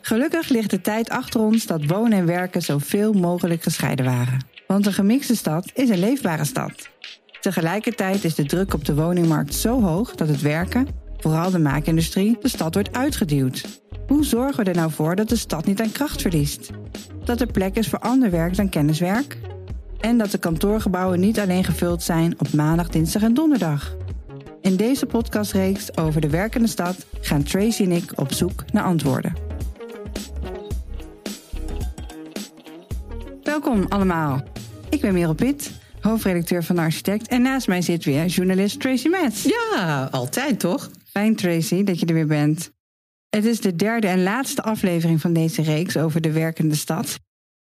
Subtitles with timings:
[0.00, 4.46] Gelukkig ligt de tijd achter ons dat wonen en werken zoveel mogelijk gescheiden waren.
[4.66, 6.88] Want een gemixte stad is een leefbare stad.
[7.40, 10.86] Tegelijkertijd is de druk op de woningmarkt zo hoog dat het werken,
[11.16, 13.80] vooral de maakindustrie, de stad wordt uitgeduwd.
[14.06, 16.70] Hoe zorgen we er nou voor dat de stad niet aan kracht verliest?
[17.24, 19.38] Dat er plek is voor ander werk dan kenniswerk?
[20.00, 23.96] En dat de kantoorgebouwen niet alleen gevuld zijn op maandag, dinsdag en donderdag?
[24.60, 29.45] In deze podcastreeks over de werkende stad gaan Tracy en ik op zoek naar antwoorden.
[33.46, 34.42] Welkom allemaal.
[34.90, 37.28] Ik ben Merel Pitt, hoofdredacteur van de Architect.
[37.28, 39.44] En naast mij zit weer journalist Tracy Metz.
[39.44, 40.90] Ja, altijd toch?
[41.04, 42.70] Fijn Tracy dat je er weer bent.
[43.28, 47.18] Het is de derde en laatste aflevering van deze reeks over de werkende stad.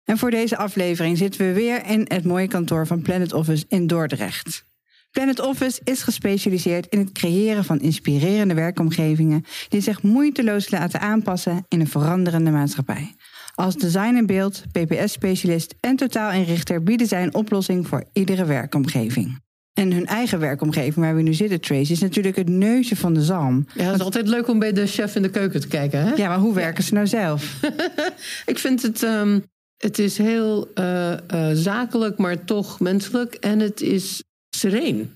[0.03, 3.87] En voor deze aflevering zitten we weer in het mooie kantoor van Planet Office in
[3.87, 4.65] Dordrecht.
[5.11, 11.65] Planet Office is gespecialiseerd in het creëren van inspirerende werkomgevingen die zich moeiteloos laten aanpassen
[11.67, 13.15] in een veranderende maatschappij.
[13.57, 19.39] Als design en beeld, PPS-specialist en totaalinrichter bieden zij een oplossing voor iedere werkomgeving.
[19.73, 23.21] En hun eigen werkomgeving, waar we nu zitten, Trace, is natuurlijk het neusje van de
[23.21, 23.67] zalm.
[23.73, 25.99] Ja, het is altijd leuk om bij de chef in de keuken te kijken.
[25.99, 26.13] Hè?
[26.13, 27.59] Ja, maar hoe werken ze nou zelf?
[28.45, 29.43] ik vind het, um,
[29.77, 33.33] het is heel uh, uh, zakelijk, maar toch menselijk.
[33.33, 35.11] En het is sereen.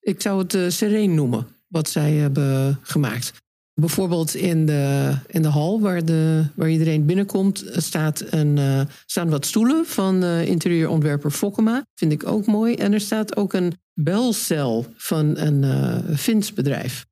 [0.00, 3.32] Ik zou het uh, sereen noemen, wat zij hebben gemaakt.
[3.80, 9.28] Bijvoorbeeld in de, in de hal waar, de, waar iedereen binnenkomt, staat een, uh, staan
[9.28, 11.86] wat stoelen van uh, interieurontwerper Fokkema.
[11.94, 12.74] Vind ik ook mooi.
[12.74, 17.06] En er staat ook een belcel van een uh, Fins bedrijf.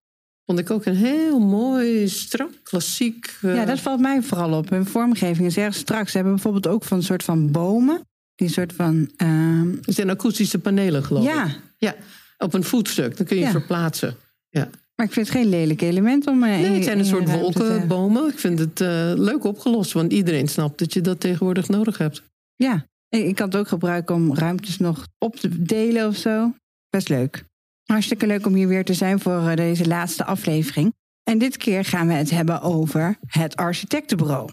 [0.47, 3.39] Vond ik ook een heel mooi, strak, klassiek.
[3.41, 4.71] Ja, dat valt mij vooral op.
[4.71, 6.09] Hun vormgeving is erg strak.
[6.09, 8.01] Ze hebben bijvoorbeeld ook van een soort van bomen.
[8.35, 9.11] Die soort van.
[9.17, 11.47] Het zijn akoestische panelen, geloof ja.
[11.47, 11.61] ik.
[11.79, 11.95] Ja.
[12.39, 13.17] Op een voetstuk.
[13.17, 13.51] Dan kun je Ja.
[13.51, 14.17] verplaatsen.
[14.49, 14.71] Ja.
[14.97, 16.43] Maar ik vind het geen lelijk element om.
[16.43, 18.29] eh, Nee, het zijn een soort wolkenbomen.
[18.29, 22.23] Ik vind het eh, leuk opgelost, want iedereen snapt dat je dat tegenwoordig nodig hebt.
[22.57, 26.55] Ja, ik kan het ook gebruiken om ruimtes nog op te delen of zo.
[26.91, 27.45] Best leuk.
[27.85, 30.93] Hartstikke leuk om hier weer te zijn voor eh, deze laatste aflevering.
[31.23, 34.49] En dit keer gaan we het hebben over het architectenbureau.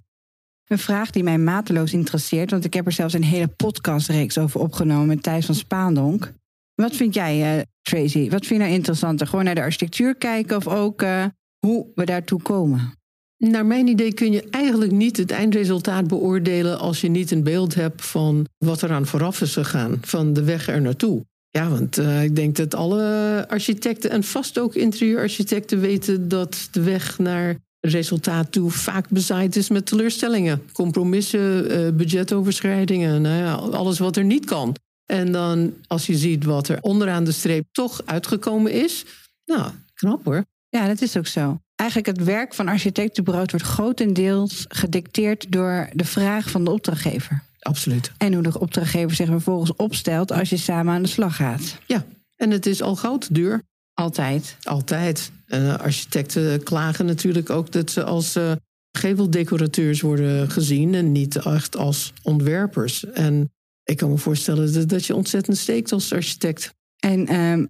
[0.68, 4.60] Een vraag die mij mateloos interesseert, want ik heb er zelfs een hele podcastreeks over
[4.60, 6.34] opgenomen met Thijs van Spaandonk.
[6.76, 8.30] Wat vind jij, Tracy?
[8.30, 9.28] Wat vind je nou interessanter?
[9.28, 11.26] Gewoon naar de architectuur kijken of ook eh,
[11.60, 12.94] hoe we daartoe komen?
[13.38, 17.76] Naar mijn idee kun je eigenlijk niet het eindresultaat beoordelen als je niet een beeld
[17.76, 21.26] hebt van wat er aan vooraf is gegaan, van de weg er naartoe.
[21.50, 26.82] Ja, want eh, ik denk dat alle architecten en vast ook interieurarchitecten weten dat de
[26.82, 34.00] weg naar resultaat toe vaak bezaaid is met teleurstellingen, compromissen, eh, budgetoverschrijdingen, nou ja, alles
[34.00, 34.76] wat er niet kan.
[35.12, 39.06] En dan als je ziet wat er onderaan de streep toch uitgekomen is,
[39.46, 40.46] nou, knap hoor.
[40.70, 41.60] Ja, dat is ook zo.
[41.76, 47.44] Eigenlijk het werk van architectenbureau wordt grotendeels gedicteerd door de vraag van de opdrachtgever.
[47.60, 48.12] Absoluut.
[48.18, 51.78] En hoe de opdrachtgever zich vervolgens opstelt als je samen aan de slag gaat.
[51.88, 52.06] Ja,
[52.36, 53.62] en het is al goud duur.
[53.94, 54.58] Altijd.
[54.64, 55.32] Altijd.
[55.46, 58.52] En architecten klagen natuurlijk ook dat ze als uh,
[58.92, 63.06] geveldecorateurs worden gezien en niet echt als ontwerpers.
[63.06, 63.52] En
[63.84, 66.74] ik kan me voorstellen dat, dat je ontzettend steekt als architect.
[67.00, 67.66] En ehm,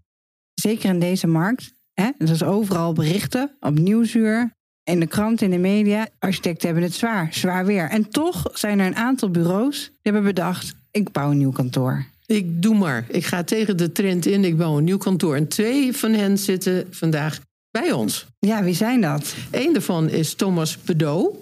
[0.54, 4.52] zeker in deze markt, hè, dat is overal berichten op nieuwsuur,
[4.84, 6.08] in de krant, in de media.
[6.20, 7.90] Architecten hebben het zwaar, zwaar weer.
[7.90, 12.06] En toch zijn er een aantal bureaus die hebben bedacht: ik bouw een nieuw kantoor.
[12.26, 13.06] Ik doe maar.
[13.10, 14.46] Ik ga tegen de trend in.
[14.46, 15.36] Ik bouw een nieuw kantoor.
[15.36, 17.40] En twee van hen zitten vandaag
[17.72, 18.28] bij ons.
[18.40, 19.36] Ja, wie zijn dat?
[19.52, 21.38] Eén daarvan is Thomas Pedot.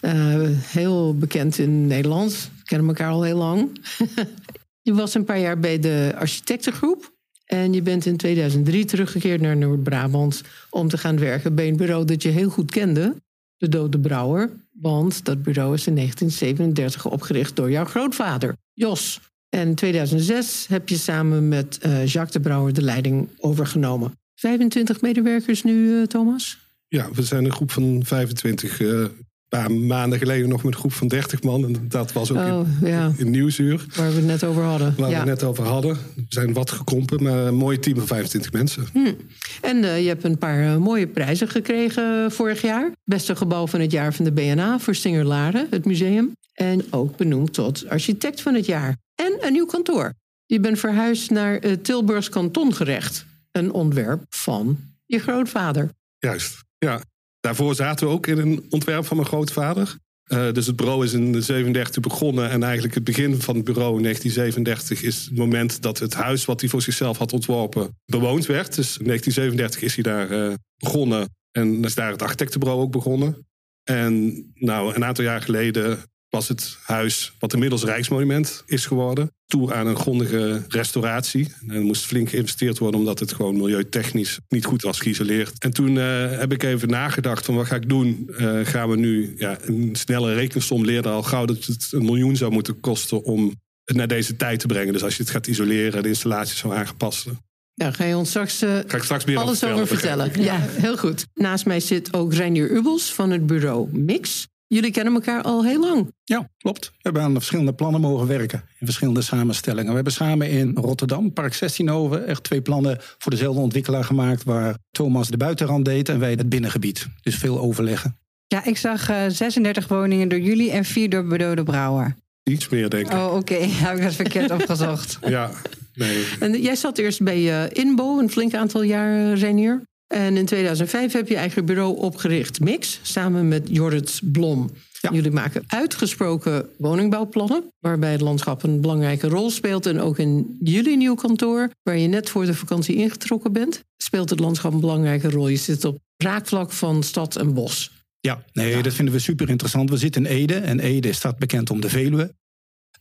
[0.00, 2.50] Uh, heel bekend in Nederland.
[2.68, 3.80] Kennen elkaar al heel lang.
[4.88, 7.16] je was een paar jaar bij de architectengroep.
[7.44, 12.04] En je bent in 2003 teruggekeerd naar Noord-Brabant om te gaan werken bij een bureau
[12.04, 13.14] dat je heel goed kende,
[13.56, 14.50] de Dode Brouwer.
[14.72, 19.20] Want dat bureau is in 1937 opgericht door jouw grootvader, Jos.
[19.48, 24.12] En in 2006 heb je samen met uh, Jacques de Brouwer de leiding overgenomen.
[24.34, 26.58] 25 medewerkers nu, uh, Thomas?
[26.88, 28.80] Ja, we zijn een groep van 25.
[28.80, 31.64] Uh, een paar maanden geleden nog met een groep van 30 man.
[31.64, 33.12] En dat was ook oh, in, ja.
[33.16, 33.86] in Nieuwsuur.
[33.96, 34.94] Waar we het net over hadden.
[34.96, 35.24] Waar ja.
[35.24, 35.96] we het net over hadden.
[36.14, 38.86] We zijn wat gekrompen, maar een mooi team van 25 mensen.
[38.92, 39.12] Hm.
[39.60, 42.92] En uh, je hebt een paar uh, mooie prijzen gekregen vorig jaar.
[43.04, 46.36] Beste gebouw van het jaar van de BNA voor Singerlaren, het museum.
[46.52, 48.96] En ook benoemd tot architect van het jaar.
[49.14, 50.12] En een nieuw kantoor.
[50.46, 53.26] Je bent verhuisd naar het Tilburgs kantongerecht.
[53.52, 55.90] Een ontwerp van je grootvader.
[56.18, 57.00] Juist, ja.
[57.40, 59.96] Daarvoor zaten we ook in een ontwerp van mijn grootvader.
[60.28, 62.50] Uh, dus het bureau is in 37 begonnen.
[62.50, 66.44] En eigenlijk het begin van het bureau in 1937 is het moment dat het huis
[66.44, 68.74] wat hij voor zichzelf had ontworpen bewoond werd.
[68.74, 71.36] Dus in 1937 is hij daar uh, begonnen.
[71.50, 73.46] En is daar het architectenbureau ook begonnen.
[73.84, 75.98] En nou, een aantal jaar geleden
[76.30, 81.48] was het huis, wat inmiddels Rijksmonument is geworden, toe aan een grondige restauratie.
[81.60, 85.58] En er moest flink geïnvesteerd worden, omdat het gewoon milieutechnisch niet goed was geïsoleerd.
[85.58, 88.30] En toen uh, heb ik even nagedacht van wat ga ik doen?
[88.30, 92.36] Uh, gaan we nu ja, een snelle rekensom leren al gauw dat het een miljoen
[92.36, 93.54] zou moeten kosten om
[93.84, 94.92] het naar deze tijd te brengen.
[94.92, 97.38] Dus als je het gaat isoleren, de installatie zou aangepassen.
[97.74, 100.32] Ja, ga je ons straks, uh, ga ik straks meer alles over vertellen.
[100.32, 100.60] vertellen.
[100.60, 101.26] Ja, heel goed.
[101.34, 104.46] Naast mij zit ook Reinier Ubels van het bureau Mix.
[104.68, 106.12] Jullie kennen elkaar al heel lang.
[106.24, 106.86] Ja, klopt.
[106.86, 108.64] We hebben aan verschillende plannen mogen werken.
[108.78, 109.88] In verschillende samenstellingen.
[109.88, 114.44] We hebben samen in Rotterdam, Park 16 over, echt twee plannen voor dezelfde ontwikkelaar gemaakt.
[114.44, 117.06] Waar Thomas de buitenrand deed en wij het binnengebied.
[117.22, 118.18] Dus veel overleggen.
[118.46, 122.14] Ja, ik zag uh, eh, 36 woningen door jullie en vier door Bedode Brouwer.
[122.42, 123.12] Iets meer, denk ik.
[123.12, 123.36] Oh, oké.
[123.54, 123.68] Okay.
[123.70, 125.18] Heb ik dat verkeerd opgezocht?
[125.28, 125.50] Ja,
[125.94, 126.24] nee.
[126.40, 129.82] En jij zat eerst bij uh, Inbo, een flink aantal jaar, uh, Reinier.
[130.08, 134.70] En in 2005 heb je eigen bureau opgericht, Mix, samen met Jorrit Blom.
[135.12, 139.86] Jullie maken uitgesproken woningbouwplannen, waarbij het landschap een belangrijke rol speelt.
[139.86, 144.30] En ook in jullie nieuw kantoor, waar je net voor de vakantie ingetrokken bent, speelt
[144.30, 145.48] het landschap een belangrijke rol.
[145.48, 147.90] Je zit op raakvlak van stad en bos.
[148.20, 149.90] Ja, nee, dat vinden we super interessant.
[149.90, 152.34] We zitten in Ede en Ede staat bekend om de Veluwe.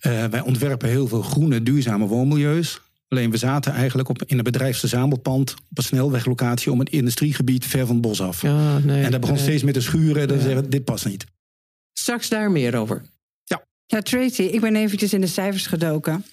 [0.07, 2.81] Uh, wij ontwerpen heel veel groene, duurzame woonmilieus.
[3.07, 7.85] Alleen we zaten eigenlijk op, in een bedrijfsverzamelpand op een snelweglocatie om een industriegebied ver
[7.85, 8.41] van het bos af.
[8.41, 10.27] Ja, nee, en dat begon steeds met de schuren.
[10.27, 11.25] Dan zeggen dit past niet.
[11.93, 13.01] Straks daar meer over.
[13.43, 13.63] Ja.
[13.85, 16.25] Ja, Tracy, ik ben eventjes in de cijfers gedoken.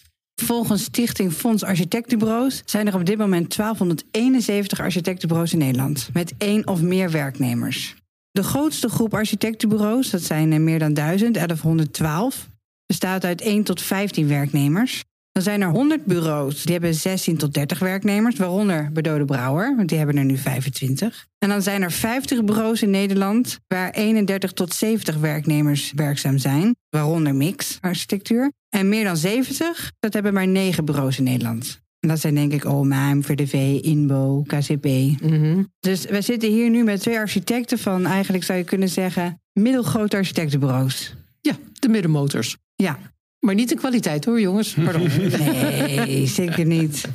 [0.42, 6.08] Volgens Stichting Fonds Architectenbureaus zijn er op dit moment 1271 architectenbureaus in Nederland.
[6.12, 7.94] Met één of meer werknemers.
[8.30, 12.48] De grootste groep architectenbureaus, dat zijn meer dan 1000, 1112,
[12.86, 15.04] bestaat uit 1 tot 15 werknemers.
[15.34, 19.88] Dan zijn er 100 bureaus, die hebben 16 tot 30 werknemers, waaronder Bedode Brouwer, want
[19.88, 21.26] die hebben er nu 25.
[21.38, 26.76] En dan zijn er 50 bureaus in Nederland waar 31 tot 70 werknemers werkzaam zijn,
[26.88, 28.52] waaronder Mix Architectuur.
[28.68, 31.80] En meer dan 70, dat hebben maar 9 bureaus in Nederland.
[32.00, 34.84] En dat zijn denk ik OMAM, VDV, INBO, KCP.
[35.22, 39.40] Mm Dus we zitten hier nu met twee architecten van eigenlijk zou je kunnen zeggen
[39.52, 41.14] middelgrote architectenbureaus.
[41.40, 42.56] Ja, de middenmotors.
[42.74, 42.98] Ja,
[43.44, 44.76] maar niet de kwaliteit hoor, jongens.
[44.84, 45.08] Pardon.
[45.96, 47.08] Nee, zeker niet.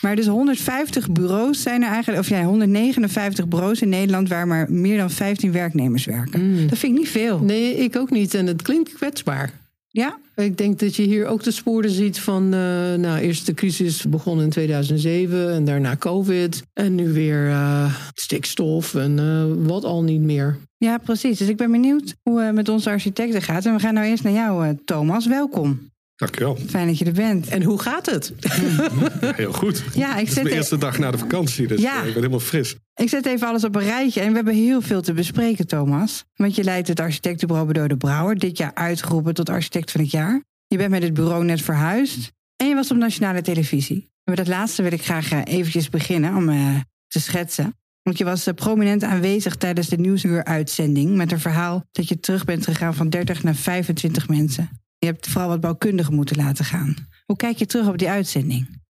[0.00, 4.72] Maar dus 150 bureaus zijn er eigenlijk, of ja, 159 bureaus in Nederland waar maar
[4.72, 6.50] meer dan 15 werknemers werken.
[6.50, 6.68] Mm.
[6.68, 7.38] Dat vind ik niet veel.
[7.38, 8.34] Nee, ik ook niet.
[8.34, 9.50] En het klinkt kwetsbaar.
[9.88, 10.18] Ja?
[10.36, 14.04] Ik denk dat je hier ook de sporen ziet van, uh, nou, eerst de crisis
[14.04, 16.62] begon in 2007 en daarna COVID.
[16.72, 20.56] En nu weer uh, stikstof en uh, wat al niet meer.
[20.76, 21.38] Ja, precies.
[21.38, 23.66] Dus ik ben benieuwd hoe het met onze architecten gaat.
[23.66, 25.26] En we gaan nou eerst naar jou, Thomas.
[25.26, 25.92] Welkom.
[26.16, 26.56] Dankjewel.
[26.56, 27.48] Fijn dat je er bent.
[27.48, 28.32] En hoe gaat het?
[29.36, 29.84] Heel goed.
[29.94, 31.98] Ja, ik het is de eerste dag na de vakantie, dus ja.
[31.98, 32.76] ik ben helemaal fris.
[32.94, 36.24] Ik zet even alles op een rijtje en we hebben heel veel te bespreken, Thomas.
[36.34, 40.10] Want je leidt het architectenbureau Bedo de Brouwer, dit jaar uitgeroepen tot architect van het
[40.10, 40.42] jaar.
[40.66, 44.10] Je bent met het bureau net verhuisd en je was op nationale televisie.
[44.24, 46.76] met dat laatste wil ik graag eh, eventjes beginnen om uh,
[47.06, 47.74] te schetsen.
[48.02, 51.16] Want je was uh, prominent aanwezig tijdens de Nieuwsuur-uitzending...
[51.16, 54.83] met een verhaal dat je terug bent gegaan van 30 naar 25 mensen.
[55.04, 56.96] Je hebt vooral wat bouwkundigen moeten laten gaan.
[57.26, 58.82] Hoe kijk je terug op die uitzending?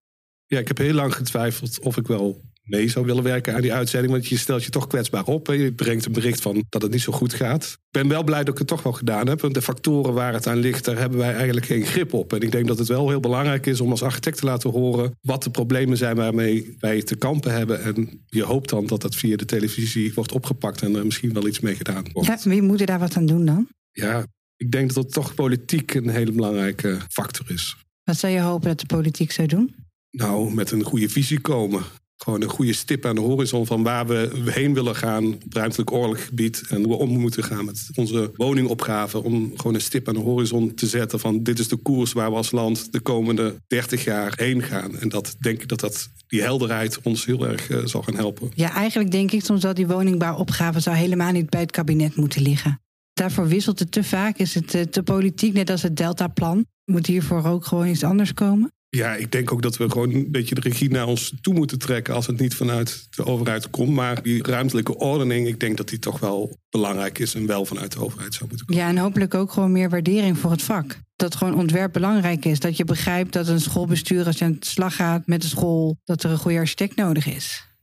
[0.46, 3.72] Ja, ik heb heel lang getwijfeld of ik wel mee zou willen werken aan die
[3.72, 4.12] uitzending.
[4.12, 5.48] Want je stelt je toch kwetsbaar op.
[5.48, 7.64] En je brengt een bericht van dat het niet zo goed gaat.
[7.64, 9.40] Ik ben wel blij dat ik het toch wel gedaan heb.
[9.40, 12.32] Want de factoren waar het aan ligt, daar hebben wij eigenlijk geen grip op.
[12.32, 15.18] En ik denk dat het wel heel belangrijk is om als architect te laten horen
[15.20, 17.82] wat de problemen zijn waarmee wij te kampen hebben.
[17.82, 21.46] En je hoopt dan dat dat via de televisie wordt opgepakt en er misschien wel
[21.46, 22.28] iets mee gedaan wordt.
[22.28, 23.68] Ja, wie moet er daar wat aan doen dan?
[23.90, 24.24] Ja,
[24.56, 27.76] ik denk dat het toch politiek een hele belangrijke factor is.
[28.04, 29.74] Wat zou je hopen dat de politiek zou doen?
[30.10, 31.82] Nou, met een goede visie komen.
[32.16, 35.92] Gewoon een goede stip aan de horizon van waar we heen willen gaan op ruimtelijk
[35.92, 36.62] oorlog gebied.
[36.68, 39.22] En hoe we om moeten gaan met onze woningopgave.
[39.22, 42.30] Om gewoon een stip aan de horizon te zetten van dit is de koers waar
[42.30, 44.98] we als land de komende 30 jaar heen gaan.
[44.98, 48.50] En dat denk ik dat, dat die helderheid ons heel erg uh, zal gaan helpen.
[48.54, 52.42] Ja, eigenlijk denk ik soms dat die woningbouwopgave zou helemaal niet bij het kabinet moeten
[52.42, 52.83] liggen.
[53.14, 54.36] Daarvoor wisselt het te vaak.
[54.36, 56.66] Is het eh, te politiek, net als het Deltaplan?
[56.84, 58.72] Moet hiervoor ook gewoon iets anders komen?
[58.88, 61.78] Ja, ik denk ook dat we gewoon een beetje de regie naar ons toe moeten
[61.78, 63.90] trekken als het niet vanuit de overheid komt.
[63.90, 67.92] Maar die ruimtelijke ordening, ik denk dat die toch wel belangrijk is en wel vanuit
[67.92, 68.82] de overheid zou moeten komen.
[68.82, 70.98] Ja, en hopelijk ook gewoon meer waardering voor het vak.
[71.16, 72.60] Dat gewoon ontwerp belangrijk is.
[72.60, 75.96] Dat je begrijpt dat een schoolbestuur, als je aan de slag gaat met de school,
[76.04, 77.73] dat er een goede architect nodig is.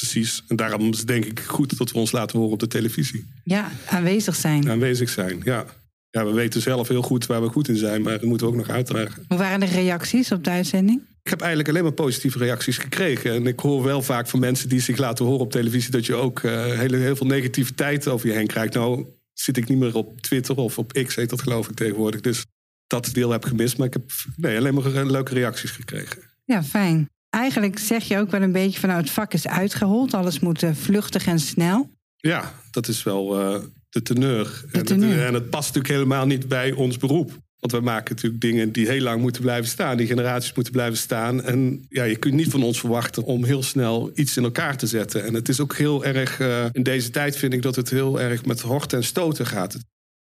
[0.00, 0.44] Precies.
[0.48, 3.26] En daarom is het denk ik goed dat we ons laten horen op de televisie.
[3.44, 4.70] Ja, aanwezig zijn.
[4.70, 5.66] Aanwezig zijn, ja.
[6.10, 8.52] Ja, we weten zelf heel goed waar we goed in zijn, maar dat moeten we
[8.52, 9.24] ook nog uitdragen.
[9.28, 11.00] Hoe waren de reacties op de uitzending?
[11.22, 13.32] Ik heb eigenlijk alleen maar positieve reacties gekregen.
[13.32, 16.14] En ik hoor wel vaak van mensen die zich laten horen op televisie dat je
[16.14, 18.74] ook uh, heel, heel veel negativiteit over je heen krijgt.
[18.74, 22.20] Nou, zit ik niet meer op Twitter of op X, heet dat geloof ik tegenwoordig.
[22.20, 22.44] Dus
[22.86, 23.78] dat deel heb ik gemist.
[23.78, 26.22] Maar ik heb nee, alleen maar leuke reacties gekregen.
[26.44, 27.08] Ja, fijn.
[27.30, 30.14] Eigenlijk zeg je ook wel een beetje van nou, het vak is uitgehold.
[30.14, 31.90] Alles moet uh, vluchtig en snel.
[32.16, 34.64] Ja, dat is wel uh, de teneur.
[34.72, 35.10] De teneur.
[35.10, 37.38] En, het, en het past natuurlijk helemaal niet bij ons beroep.
[37.58, 39.96] Want we maken natuurlijk dingen die heel lang moeten blijven staan.
[39.96, 41.42] Die generaties moeten blijven staan.
[41.42, 44.86] En ja, je kunt niet van ons verwachten om heel snel iets in elkaar te
[44.86, 45.24] zetten.
[45.24, 48.20] En het is ook heel erg, uh, in deze tijd vind ik dat het heel
[48.20, 49.78] erg met horten en stoten gaat.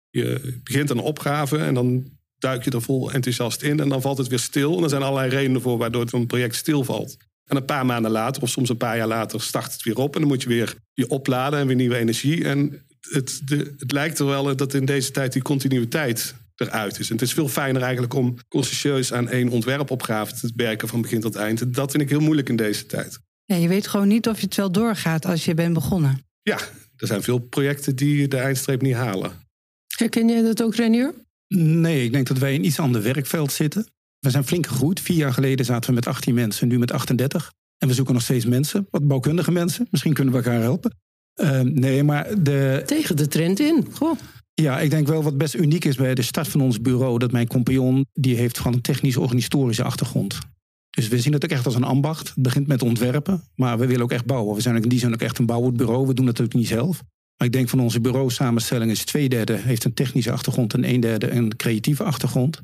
[0.10, 2.10] Je begint aan een opgave en dan
[2.41, 3.79] duik je er vol enthousiast in.
[3.79, 4.77] En dan valt het weer stil.
[4.77, 7.17] En er zijn allerlei redenen voor waardoor het een project stilvalt.
[7.45, 10.13] En een paar maanden later, of soms een paar jaar later, start het weer op.
[10.13, 12.45] En dan moet je weer je opladen en weer nieuwe energie.
[12.45, 17.07] En het, de, het lijkt er wel dat in deze tijd die continuïteit eruit is.
[17.07, 21.21] En het is veel fijner eigenlijk om consciëntieus aan één ontwerpopgave te werken van begin
[21.21, 21.62] tot eind.
[21.62, 23.19] En dat vind ik heel moeilijk in deze tijd.
[23.45, 26.25] Ja, je weet gewoon niet of je het wel doorgaat als je bent begonnen.
[26.41, 26.57] Ja,
[26.98, 29.31] er zijn veel projecten die de eindstreep niet halen.
[29.98, 31.13] Herken jij dat ook, Renier?
[31.55, 33.88] Nee, ik denk dat wij in iets ander werkveld zitten.
[34.20, 35.00] We zijn flink gegroeid.
[35.00, 37.51] Vier jaar geleden zaten we met 18 mensen, nu met 38.
[37.77, 39.88] En we zoeken nog steeds mensen, wat bouwkundige mensen.
[39.91, 40.98] Misschien kunnen we elkaar helpen.
[41.41, 42.84] Uh, nee, maar de...
[42.86, 43.88] Tegen de trend in.
[43.91, 44.17] Goh.
[44.53, 47.20] Ja, ik denk wel wat best uniek is bij de start van ons bureau...
[47.20, 50.39] dat mijn compagnon, die heeft gewoon een technisch-organisatorische achtergrond.
[50.89, 52.27] Dus we zien het ook echt als een ambacht.
[52.27, 54.55] Het begint met ontwerpen, maar we willen ook echt bouwen.
[54.55, 56.08] We zijn ook in die zin ook echt een bouwend bureau.
[56.08, 57.03] We doen het ook niet zelf.
[57.41, 60.74] Maar ik denk van onze bureau samenstelling is twee derde heeft een technische achtergrond...
[60.74, 62.62] en een derde een creatieve achtergrond.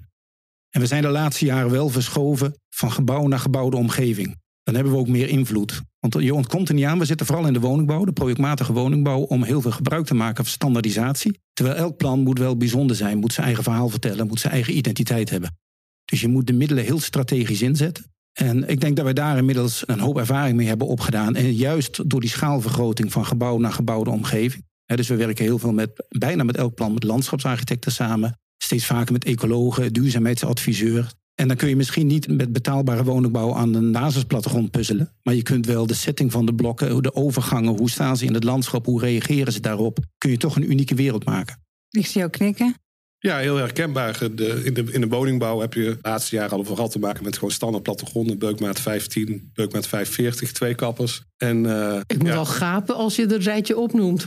[0.70, 4.36] En we zijn de laatste jaren wel verschoven van gebouw naar gebouwde omgeving.
[4.64, 5.82] Dan hebben we ook meer invloed.
[6.00, 7.00] Want je ontkomt er niet aan.
[7.00, 10.44] We zitten vooral in de woningbouw, de projectmatige woningbouw, om heel veel gebruik te maken
[10.44, 11.40] van standaardisatie.
[11.54, 14.78] Terwijl elk plan moet wel bijzonder zijn, moet zijn eigen verhaal vertellen, moet zijn eigen
[14.78, 15.58] identiteit hebben.
[16.06, 18.06] Dus je moet de middelen heel strategisch inzetten.
[18.38, 21.36] En ik denk dat wij daar inmiddels een hoop ervaring mee hebben opgedaan.
[21.36, 24.64] En juist door die schaalvergroting van gebouw naar gebouwde omgeving.
[24.86, 28.40] dus we werken heel veel met, bijna met elk plan, met landschapsarchitecten samen.
[28.58, 31.12] Steeds vaker met ecologen, duurzaamheidsadviseur.
[31.36, 35.12] En dan kun je misschien niet met betaalbare woningbouw aan een basisplattegrond puzzelen.
[35.24, 38.34] Maar je kunt wel de setting van de blokken, de overgangen, hoe staan ze in
[38.34, 40.00] het landschap, hoe reageren ze daarop.
[40.18, 41.62] Kun je toch een unieke wereld maken.
[41.90, 42.76] Ik zie jou knikken.
[43.20, 44.20] Ja, heel herkenbaar.
[44.36, 47.24] De, in, de, in de woningbouw heb je de laatste jaren al vooral te maken
[47.24, 48.38] met gewoon standaard plattegronden.
[48.38, 51.22] Beukmaat 15, beukmaat 540, twee kappers.
[51.38, 52.36] En, uh, Ik moet ja.
[52.36, 54.26] al gapen als je het rijtje opnoemt.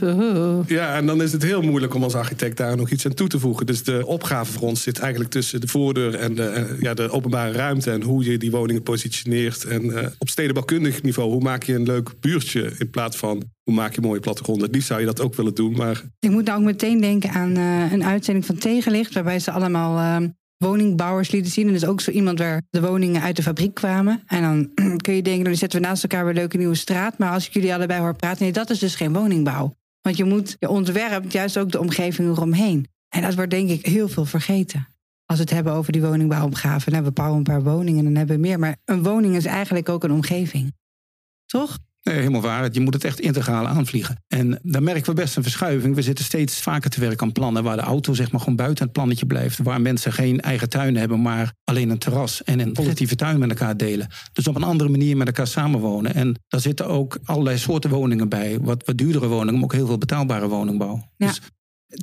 [0.67, 3.27] Ja, en dan is het heel moeilijk om als architect daar nog iets aan toe
[3.27, 3.65] te voegen.
[3.65, 7.51] Dus de opgave voor ons zit eigenlijk tussen de voordeur en de, ja, de openbare
[7.51, 7.91] ruimte.
[7.91, 9.65] En hoe je die woningen positioneert.
[9.65, 13.73] En uh, op stedenbouwkundig niveau, hoe maak je een leuk buurtje in plaats van hoe
[13.73, 14.71] maak je mooie plattegronden.
[14.71, 15.71] Die zou je dat ook willen doen.
[15.75, 16.03] Maar...
[16.19, 20.21] Ik moet nou ook meteen denken aan uh, een uitzending van Tegenlicht, waarbij ze allemaal
[20.21, 20.27] uh,
[20.57, 21.67] woningbouwers lieten zien.
[21.67, 24.23] En dus ook zo iemand waar de woningen uit de fabriek kwamen.
[24.27, 24.71] En dan
[25.03, 27.17] kun je denken, dan zetten we naast elkaar weer een leuke nieuwe straat.
[27.17, 29.75] Maar als ik jullie allebei hoor praten, nee, dat is dus geen woningbouw.
[30.01, 32.87] Want je moet, je ontwerpt juist ook de omgeving eromheen.
[33.09, 34.87] En dat wordt denk ik heel veel vergeten.
[35.25, 36.85] Als we het hebben over die woningbouwopgave.
[36.85, 38.59] Dan hebben we bouwen een paar woningen en dan hebben we meer.
[38.59, 40.73] Maar een woning is eigenlijk ook een omgeving.
[41.45, 41.77] Toch?
[42.03, 42.69] Nee, helemaal waar.
[42.71, 44.23] Je moet het echt integraal aanvliegen.
[44.27, 45.95] En dan merken we best een verschuiving.
[45.95, 48.83] We zitten steeds vaker te werken aan plannen waar de auto zeg maar gewoon buiten
[48.83, 49.57] het plannetje blijft.
[49.57, 53.49] Waar mensen geen eigen tuin hebben, maar alleen een terras en een collectieve tuin met
[53.49, 54.07] elkaar delen.
[54.33, 56.13] Dus op een andere manier met elkaar samenwonen.
[56.13, 58.59] En daar zitten ook allerlei soorten woningen bij.
[58.61, 61.07] Wat, wat duurdere woningen, maar ook heel veel betaalbare woningbouw.
[61.17, 61.27] Ja.
[61.27, 61.41] Dus,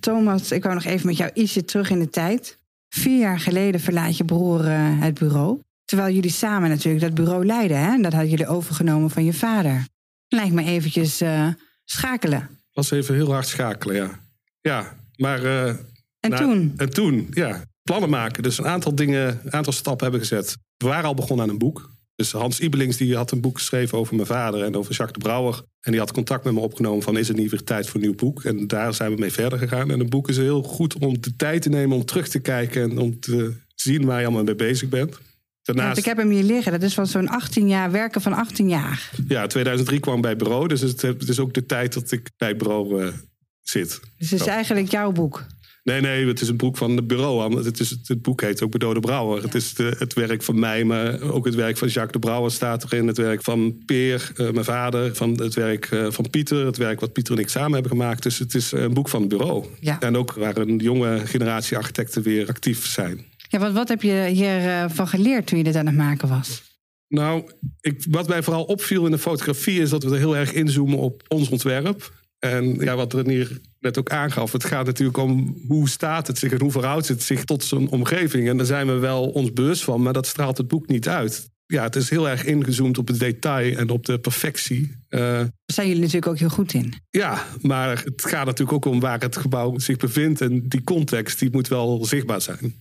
[0.01, 2.59] Thomas, ik wou nog even met jou ietsje terug in de tijd.
[2.89, 5.61] Vier jaar geleden verlaat je broer uh, het bureau.
[5.89, 7.79] Terwijl jullie samen natuurlijk dat bureau leiden.
[7.79, 8.03] Hè?
[8.03, 9.87] Dat hadden jullie overgenomen van je vader.
[10.29, 11.49] Lijkt me eventjes uh,
[11.85, 12.49] schakelen.
[12.73, 14.21] Was even heel hard schakelen, ja.
[14.61, 15.43] Ja, maar...
[15.45, 15.69] Uh,
[16.21, 16.73] en toen?
[16.77, 17.63] En toen, ja.
[17.83, 18.43] Plannen maken.
[18.43, 20.57] Dus een aantal dingen, een aantal stappen hebben gezet.
[20.77, 21.91] We waren al begonnen aan een boek.
[22.15, 25.29] Dus Hans Ibelings die had een boek geschreven over mijn vader en over Jacques de
[25.29, 25.63] Brouwer.
[25.81, 28.07] En die had contact met me opgenomen van is het niet weer tijd voor een
[28.07, 28.45] nieuw boek?
[28.45, 29.91] En daar zijn we mee verder gegaan.
[29.91, 32.83] En een boek is heel goed om de tijd te nemen om terug te kijken
[32.83, 35.19] en om te zien waar je allemaal mee bezig bent.
[35.75, 35.95] Daarnaast...
[35.95, 36.73] Want ik heb hem hier liggen.
[36.73, 39.11] Dat is van zo'n 18 jaar, werken van 18 jaar.
[39.29, 40.69] Ja, 2003 kwam bij bureau.
[40.69, 43.09] Dus het, het is ook de tijd dat ik bij bureau uh,
[43.63, 44.01] zit.
[44.19, 45.47] Dus het is eigenlijk jouw boek?
[45.83, 47.65] Nee, nee, het is een boek van het bureau.
[47.65, 49.37] Het, is, het boek heet ook Bedo de Brouwer.
[49.37, 49.43] Ja.
[49.45, 52.51] Het is de, het werk van mij, maar ook het werk van Jacques de Brouwer
[52.51, 53.07] staat erin.
[53.07, 55.15] Het werk van Peer, uh, mijn vader.
[55.15, 56.67] Van het werk uh, van Pieter.
[56.67, 58.23] Het werk wat Pieter en ik samen hebben gemaakt.
[58.23, 59.65] Dus het is een boek van het bureau.
[59.81, 60.01] Ja.
[60.01, 63.25] En ook waar een jonge generatie architecten weer actief zijn.
[63.49, 66.63] Ja, wat, wat heb je hiervan uh, geleerd toen je dit aan het maken was?
[67.09, 67.51] Nou,
[67.81, 70.99] ik, wat mij vooral opviel in de fotografie is dat we er heel erg inzoomen
[70.99, 72.13] op ons ontwerp.
[72.39, 76.53] En ja, wat Renier net ook aangaf, het gaat natuurlijk om hoe staat het zich
[76.53, 78.49] en hoe verhoudt het zich tot zijn omgeving.
[78.49, 81.51] En daar zijn we wel ons bewust van, maar dat straalt het boek niet uit.
[81.67, 84.81] ja, het is heel erg ingezoomd op het detail en op de perfectie.
[85.09, 86.95] Uh, Daar zijn jullie natuurlijk ook heel goed in.
[87.11, 90.41] Ja, maar het gaat natuurlijk ook om waar het gebouw zich bevindt.
[90.41, 92.75] En die context die moet wel zichtbaar zijn.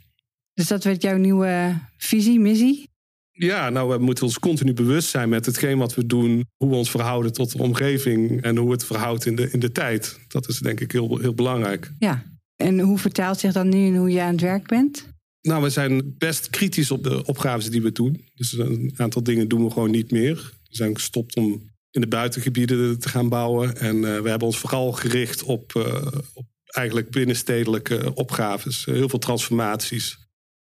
[0.58, 2.90] Dus dat werd jouw nieuwe visie, missie?
[3.32, 6.76] Ja, nou, we moeten ons continu bewust zijn met hetgeen wat we doen, hoe we
[6.76, 10.20] ons verhouden tot de omgeving en hoe het verhoudt in de, in de tijd.
[10.28, 11.92] Dat is denk ik heel, heel belangrijk.
[12.00, 12.24] Ja,
[12.56, 15.08] en hoe vertaalt zich dat nu in hoe je aan het werk bent?
[15.42, 18.26] Nou, we zijn best kritisch op de opgaves die we doen.
[18.34, 20.36] Dus een aantal dingen doen we gewoon niet meer.
[20.64, 23.78] We zijn gestopt om in de buitengebieden te gaan bouwen.
[23.78, 28.86] En uh, we hebben ons vooral gericht op, uh, op eigenlijk binnenstedelijke opgaves.
[28.86, 30.26] heel veel transformaties.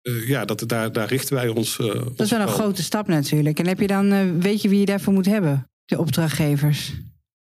[0.08, 1.76] Uh, ja, dat, daar, daar richten wij ons.
[1.76, 3.58] dat is wel een grote stap natuurlijk.
[3.58, 5.68] En heb je dan, weet je wie je daarvoor moet hebben?
[5.84, 6.92] De opdrachtgevers?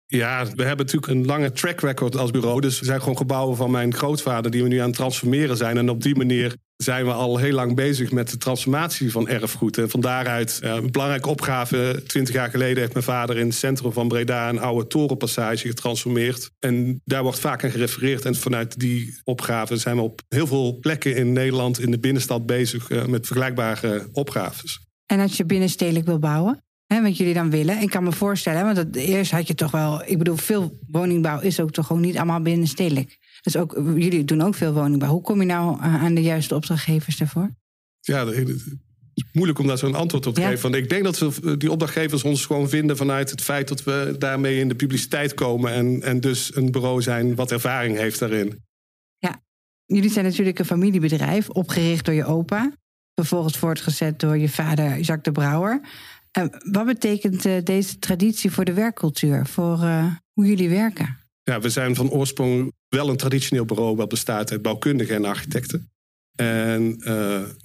[0.06, 2.60] Ja, we hebben natuurlijk een lange track record als bureau.
[2.60, 5.76] Dus we zijn gewoon gebouwen van mijn grootvader die we nu aan het transformeren zijn.
[5.76, 9.78] En op die manier zijn we al heel lang bezig met de transformatie van erfgoed.
[9.78, 12.02] En van daaruit een belangrijke opgave.
[12.06, 16.50] Twintig jaar geleden heeft mijn vader in het centrum van Breda een oude torenpassage getransformeerd.
[16.58, 18.24] En daar wordt vaak aan gerefereerd.
[18.24, 22.46] En vanuit die opgave zijn we op heel veel plekken in Nederland in de binnenstad
[22.46, 24.80] bezig eh, met vergelijkbare opgaves.
[25.06, 26.64] En als je binnenstedelijk wil bouwen?
[26.86, 27.80] Hè, wat jullie dan willen.
[27.80, 30.02] Ik kan me voorstellen, want dat, eerst had je toch wel.
[30.04, 33.18] Ik bedoel, veel woningbouw is ook toch gewoon niet allemaal binnenstedelijk.
[33.40, 35.10] Dus ook, jullie doen ook veel woningbouw.
[35.10, 37.50] Hoe kom je nou aan de juiste opdrachtgevers daarvoor?
[38.00, 38.48] Ja, het
[39.14, 40.62] is moeilijk om daar zo'n antwoord op te geven.
[40.62, 44.14] Want ik denk dat we, die opdrachtgevers ons gewoon vinden vanuit het feit dat we
[44.18, 45.72] daarmee in de publiciteit komen.
[45.72, 48.64] En, en dus een bureau zijn wat ervaring heeft daarin.
[49.18, 49.42] Ja,
[49.84, 52.72] jullie zijn natuurlijk een familiebedrijf, opgericht door je opa.
[53.14, 55.80] Vervolgens voortgezet door je vader Jacques de Brouwer.
[56.30, 61.18] En wat betekent deze traditie voor de werkcultuur, voor uh, hoe jullie werken?
[61.42, 65.90] Ja, we zijn van oorsprong wel een traditioneel bureau wat bestaat uit bouwkundigen en architecten.
[66.34, 67.06] En uh,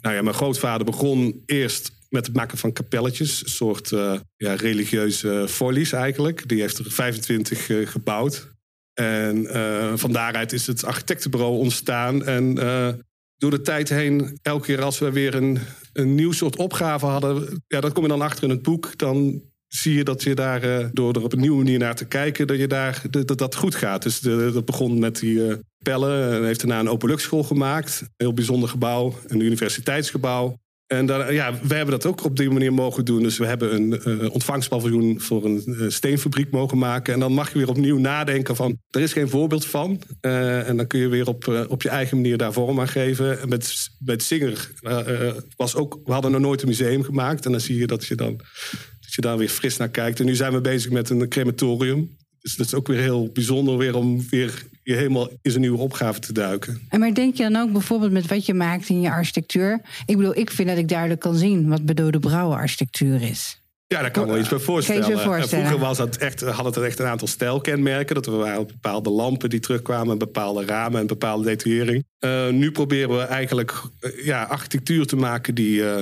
[0.02, 3.90] nou ja, mijn grootvader begon eerst met het maken van kapelletjes, een soort
[4.36, 6.48] ja, religieuze folies eigenlijk.
[6.48, 8.54] Die heeft er 25 gebouwd.
[8.94, 9.48] En
[10.00, 12.26] van daaruit is het architectenbureau ontstaan.
[12.26, 12.56] En
[13.38, 15.60] door de tijd heen, elke keer als we weer een,
[15.94, 18.98] een nieuw soort opgave hadden, ja, dat kom je dan achter in het boek.
[18.98, 19.42] Dan
[19.76, 22.48] zie je dat je daar, uh, door er op een nieuwe manier naar te kijken,
[22.48, 24.04] dat je daar dat, dat goed gaat.
[24.04, 28.02] Dus dat begon met die uh, pellen en heeft daarna een openluchtschool gemaakt.
[28.02, 30.58] Een heel bijzonder gebouw, een universiteitsgebouw.
[30.88, 33.24] En dan, ja, wij hebben dat ook op die manier mogen doen.
[33.24, 37.14] Dus we hebben een uh, ontvangstpaviljoen voor een steenfabriek mogen maken.
[37.14, 40.02] En dan mag je weer opnieuw nadenken van, er is geen voorbeeld van.
[40.22, 43.42] En dan kun je weer op, op je eigen manier daar vorm aan geven.
[43.42, 44.72] En met, met Singer
[45.56, 47.46] was ook, we hadden nog nooit een museum gemaakt.
[47.46, 48.40] En dan zie je dat je dan,
[49.16, 50.20] dat je daar weer fris naar kijkt.
[50.20, 52.18] En nu zijn we bezig met een crematorium.
[52.42, 55.78] Dus dat is ook weer heel bijzonder weer om weer je helemaal in een nieuwe
[55.78, 56.82] opgave te duiken.
[56.90, 59.82] En maar denk je dan ook bijvoorbeeld met wat je maakt in je architectuur?
[60.06, 63.64] Ik bedoel, ik vind dat ik duidelijk kan zien wat Bedode Brouwer architectuur is.
[63.88, 65.20] Ja, daar kan ik wel iets bij voorstellen.
[65.20, 65.66] voorstellen.
[65.66, 68.16] vroeger was dat echt, had het echt een aantal stijlkenmerken.
[68.16, 72.04] Dat er waren bepaalde lampen die terugkwamen, bepaalde ramen en bepaalde detaillering.
[72.20, 75.98] Uh, nu proberen we eigenlijk uh, ja, architectuur te maken die, uh,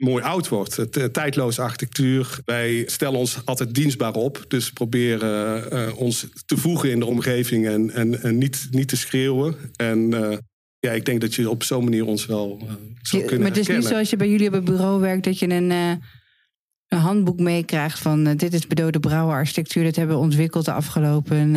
[0.00, 0.76] mooi oud wordt.
[0.76, 2.38] Het, uh, tijdloze architectuur.
[2.44, 4.44] Wij stellen ons altijd dienstbaar op.
[4.48, 8.96] Dus proberen uh, ons te voegen in de omgeving en, en, en niet, niet te
[8.96, 9.56] schreeuwen.
[9.76, 10.36] En uh,
[10.78, 12.68] ja, ik denk dat je op zo'n manier ons wel
[13.02, 15.24] zou kunnen Maar het is niet zoals je bij jullie op het bureau werkt...
[15.24, 18.36] dat je een, een handboek meekrijgt van...
[18.36, 19.84] dit is bedode brouwerarchitectuur.
[19.84, 21.50] Dat hebben we ontwikkeld de afgelopen...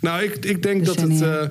[0.00, 1.50] nou, ik, ik denk dat het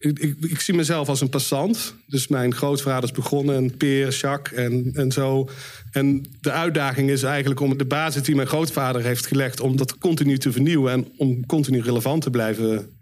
[0.00, 1.94] ik, ik, ik, zie mezelf als een passant.
[2.06, 5.48] Dus mijn grootvader is begonnen, en Peer, Jacques en, en zo.
[5.90, 9.60] En de uitdaging is eigenlijk om de basis die mijn grootvader heeft gelegd...
[9.60, 12.98] om dat continu te vernieuwen en om continu relevant te blijven...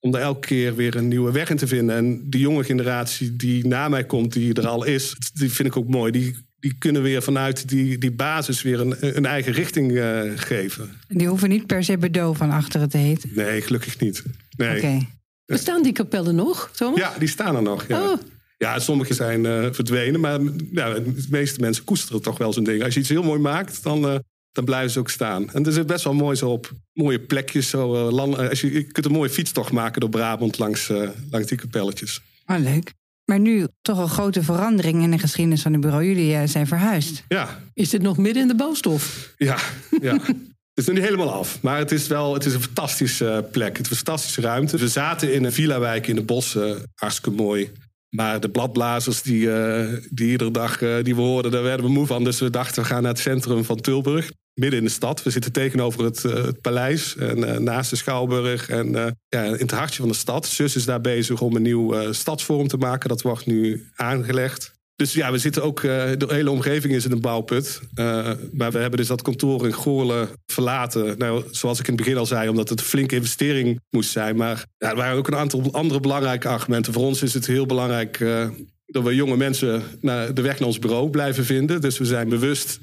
[0.00, 1.96] om daar elke keer weer een nieuwe weg in te vinden.
[1.96, 5.16] En die jonge generatie die na mij komt, die er al is...
[5.34, 6.12] die vind ik ook mooi.
[6.12, 10.90] Die, die kunnen weer vanuit die, die basis weer een, een eigen richting uh, geven.
[11.08, 13.30] Die hoeven niet per se bedo van achteren te heten?
[13.34, 14.22] Nee, gelukkig niet.
[14.56, 14.76] Nee.
[14.76, 15.08] Okay.
[15.52, 16.98] Bestaan die kapellen nog, Thomas?
[16.98, 17.84] Ja, die staan er nog.
[17.88, 18.02] Ja.
[18.02, 18.18] Oh.
[18.58, 20.40] Ja, sommige zijn uh, verdwenen, maar
[20.72, 22.84] ja, de meeste mensen koesteren toch wel zo'n ding.
[22.84, 24.16] Als je iets heel mooi maakt, dan, uh,
[24.52, 25.50] dan blijven ze ook staan.
[25.52, 27.68] En er zit best wel mooi zo op mooie plekjes.
[27.68, 30.88] Zo, uh, land, als je, je kunt een mooie fietstocht maken door Brabant langs,
[31.30, 32.20] langs die kapelletjes.
[32.46, 32.92] Oh, leuk.
[33.24, 36.04] Maar nu toch een grote verandering in de geschiedenis van het bureau.
[36.04, 37.24] Jullie zijn verhuisd.
[37.28, 37.62] Ja.
[37.74, 39.34] Is dit nog midden in de bouwstof?
[39.36, 39.58] Ja,
[40.00, 40.18] ja.
[40.74, 43.76] Het is nog niet helemaal af, maar het is wel het is een fantastische plek.
[43.76, 44.76] Het is een fantastische ruimte.
[44.76, 47.70] We zaten in een villa-wijk in de bossen, hartstikke mooi.
[48.08, 51.92] Maar de bladblazers die, uh, die iedere dag uh, die we hoorden, daar werden we
[51.92, 52.24] moe van.
[52.24, 54.30] Dus we dachten, we gaan naar het centrum van Tilburg.
[54.54, 55.22] Midden in de stad.
[55.22, 57.16] We zitten tegenover het, het paleis.
[57.16, 58.68] En naast de Schouwburg.
[58.68, 58.92] En
[59.28, 60.46] ja, in het hartje van de stad.
[60.46, 63.08] Zus is daar bezig om een nieuw stadsvorm te maken.
[63.08, 64.72] Dat wordt nu aangelegd.
[65.02, 67.80] Dus ja, we zitten ook, uh, de hele omgeving is in een bouwput.
[67.94, 71.18] Uh, maar we hebben dus dat kantoor in Goorlen verlaten.
[71.18, 74.36] Nou, zoals ik in het begin al zei, omdat het een flinke investering moest zijn.
[74.36, 76.92] Maar ja, er waren ook een aantal andere belangrijke argumenten.
[76.92, 78.48] Voor ons is het heel belangrijk uh,
[78.86, 81.80] dat we jonge mensen naar de weg naar ons bureau blijven vinden.
[81.80, 82.80] Dus we zijn bewust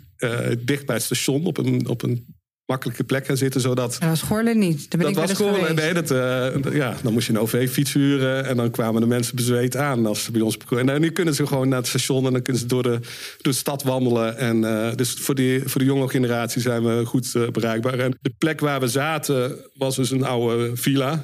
[0.60, 2.26] dicht bij het station op een, op een
[2.70, 3.62] makkelijke plek gaan zitten.
[3.62, 4.92] Zodat, dat was Goorlen niet.
[4.92, 5.76] Daar ben dat ik was Goorlen.
[5.76, 8.46] Nee, dat, uh, ja, dan moest je een OV-fiets huren.
[8.46, 10.06] En dan kwamen de mensen bezweet aan.
[10.06, 12.26] Als ze bij ons, en nou, nu kunnen ze gewoon naar het station.
[12.26, 13.00] En dan kunnen ze door de, door
[13.42, 14.38] de stad wandelen.
[14.38, 18.00] En, uh, dus voor, die, voor de jonge generatie zijn we goed uh, bereikbaar.
[18.00, 21.24] En de plek waar we zaten was dus een oude villa.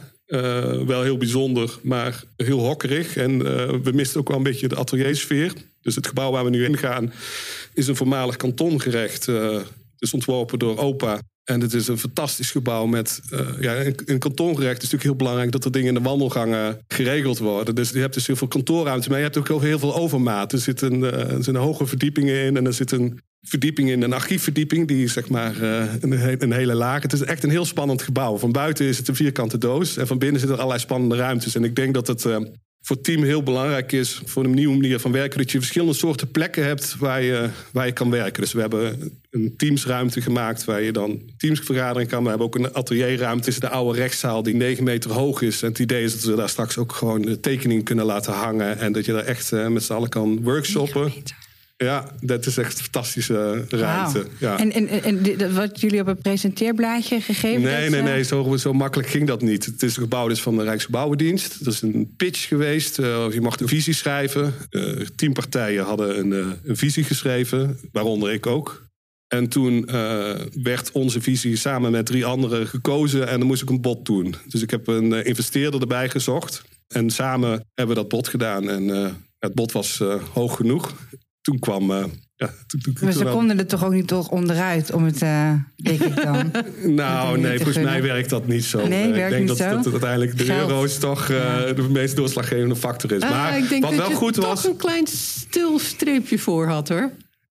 [0.85, 3.17] wel heel bijzonder, maar heel hokkerig.
[3.17, 3.37] En
[3.83, 5.53] we misten ook wel een beetje de ateliersfeer.
[5.81, 7.13] Dus het gebouw waar we nu in gaan
[7.73, 9.25] is een voormalig kantongerecht.
[9.97, 11.19] dus ontworpen door opa.
[11.45, 13.21] En het is een fantastisch gebouw met...
[13.33, 13.73] Uh, ja,
[14.05, 15.51] in, kantongerecht is natuurlijk heel belangrijk...
[15.51, 17.75] dat er dingen in de wandelgangen geregeld worden.
[17.75, 19.09] Dus je hebt dus heel veel kantoorruimte...
[19.09, 20.51] maar je hebt ook heel veel overmaat.
[20.51, 22.57] Er zitten, uh, zitten hoge verdiepingen in...
[22.57, 24.87] en er zit een verdieping in, een archiefverdieping...
[24.87, 27.01] die zeg maar een, een, hele laag...
[27.01, 28.37] Het is echt een heel spannend gebouw.
[28.37, 29.97] Van buiten is het een vierkante doos...
[29.97, 31.55] en van binnen zitten er allerlei spannende ruimtes.
[31.55, 32.25] En ik denk dat het
[32.85, 35.93] voor het team heel belangrijk is, voor een nieuwe manier van werken, dat je verschillende
[35.93, 38.41] soorten plekken hebt waar je, waar je kan werken.
[38.41, 42.23] Dus we hebben een teamsruimte gemaakt waar je dan teamsvergadering kan.
[42.23, 43.49] We hebben ook een atelierruimte.
[43.49, 45.61] Is de oude rechtszaal die 9 meter hoog is.
[45.61, 48.77] En het idee is dat we daar straks ook gewoon de tekening kunnen laten hangen.
[48.77, 51.13] En dat je daar echt uh, met z'n allen kan workshoppen.
[51.77, 54.19] Ja, dat is echt een fantastische ruimte.
[54.19, 54.31] Wow.
[54.39, 54.59] Ja.
[54.59, 57.61] En, en, en wat jullie op een presenteerblaadje gegeven?
[57.61, 59.65] Nee, nee, nee, zo, zo makkelijk ging dat niet.
[59.65, 61.63] Het is gebouwd is van de Rijksgebouwendienst.
[61.63, 62.99] Dat is een pitch geweest.
[62.99, 64.53] Uh, je mocht een visie schrijven.
[64.69, 68.83] Uh, tien partijen hadden een, uh, een, visie geschreven, waaronder ik ook.
[69.27, 69.85] En toen
[70.63, 74.35] werd onze visie samen met drie anderen gekozen en dan moest ik een bod doen.
[74.47, 76.63] Dus ik heb een investeerder erbij gezocht.
[76.87, 78.69] En samen hebben we dat bod gedaan.
[78.69, 78.87] En
[79.39, 80.01] het bod was
[80.33, 80.93] hoog genoeg
[81.45, 81.91] toen kwam.
[81.91, 82.03] Uh,
[82.35, 85.53] ja, toen, toen, maar ze konden er toch ook niet toch onderuit om het, uh,
[85.75, 86.51] denk ik dan.
[86.95, 88.87] nou, nee, volgens mij werkt dat niet zo.
[88.87, 90.69] Nee, ik denk dat, uiteindelijk de Geld.
[90.69, 91.37] euro's toch uh,
[91.75, 93.21] de meest doorslaggevende factor is.
[93.21, 94.65] Ah, maar ik denk wat dat wel je goed toch was.
[94.65, 97.11] een klein stilstreepje voor had hoor.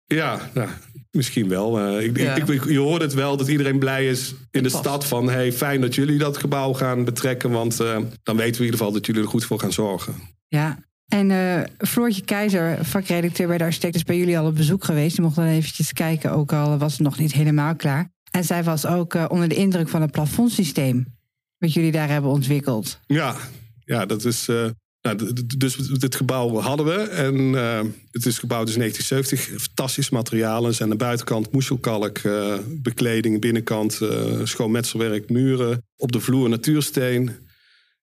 [0.05, 0.69] Ja, nou,
[1.11, 1.99] misschien wel.
[1.99, 2.35] Ik, Ja.
[2.35, 5.81] ik, je hoort het wel dat iedereen blij is in de stad van hey, fijn
[5.81, 9.21] dat jullie dat gebouw gaan betrekken, want dan weten we in ieder geval dat jullie
[9.21, 10.13] er goed voor gaan zorgen.
[10.47, 10.77] Ja.
[11.09, 15.15] En uh, Floortje Keizer, vakredacteur bij de architect, is bij jullie al op bezoek geweest.
[15.15, 18.11] Die mocht dan eventjes kijken, ook al was het nog niet helemaal klaar.
[18.31, 21.17] En zij was ook uh, onder de indruk van het plafondsysteem.
[21.57, 22.99] Wat jullie daar hebben ontwikkeld.
[23.05, 23.35] Ja,
[23.85, 24.47] ja dat is.
[24.47, 24.69] Uh,
[25.01, 26.97] nou, dus dit gebouw hadden we.
[26.97, 27.53] En
[28.11, 29.61] het is gebouwd in 1970.
[29.61, 30.73] Fantastisch materialen.
[30.73, 32.21] zijn aan de buitenkant moeselkalk,
[32.67, 33.99] bekleding, binnenkant
[34.43, 35.83] schoon metselwerk, muren.
[35.97, 37.48] Op de vloer natuursteen.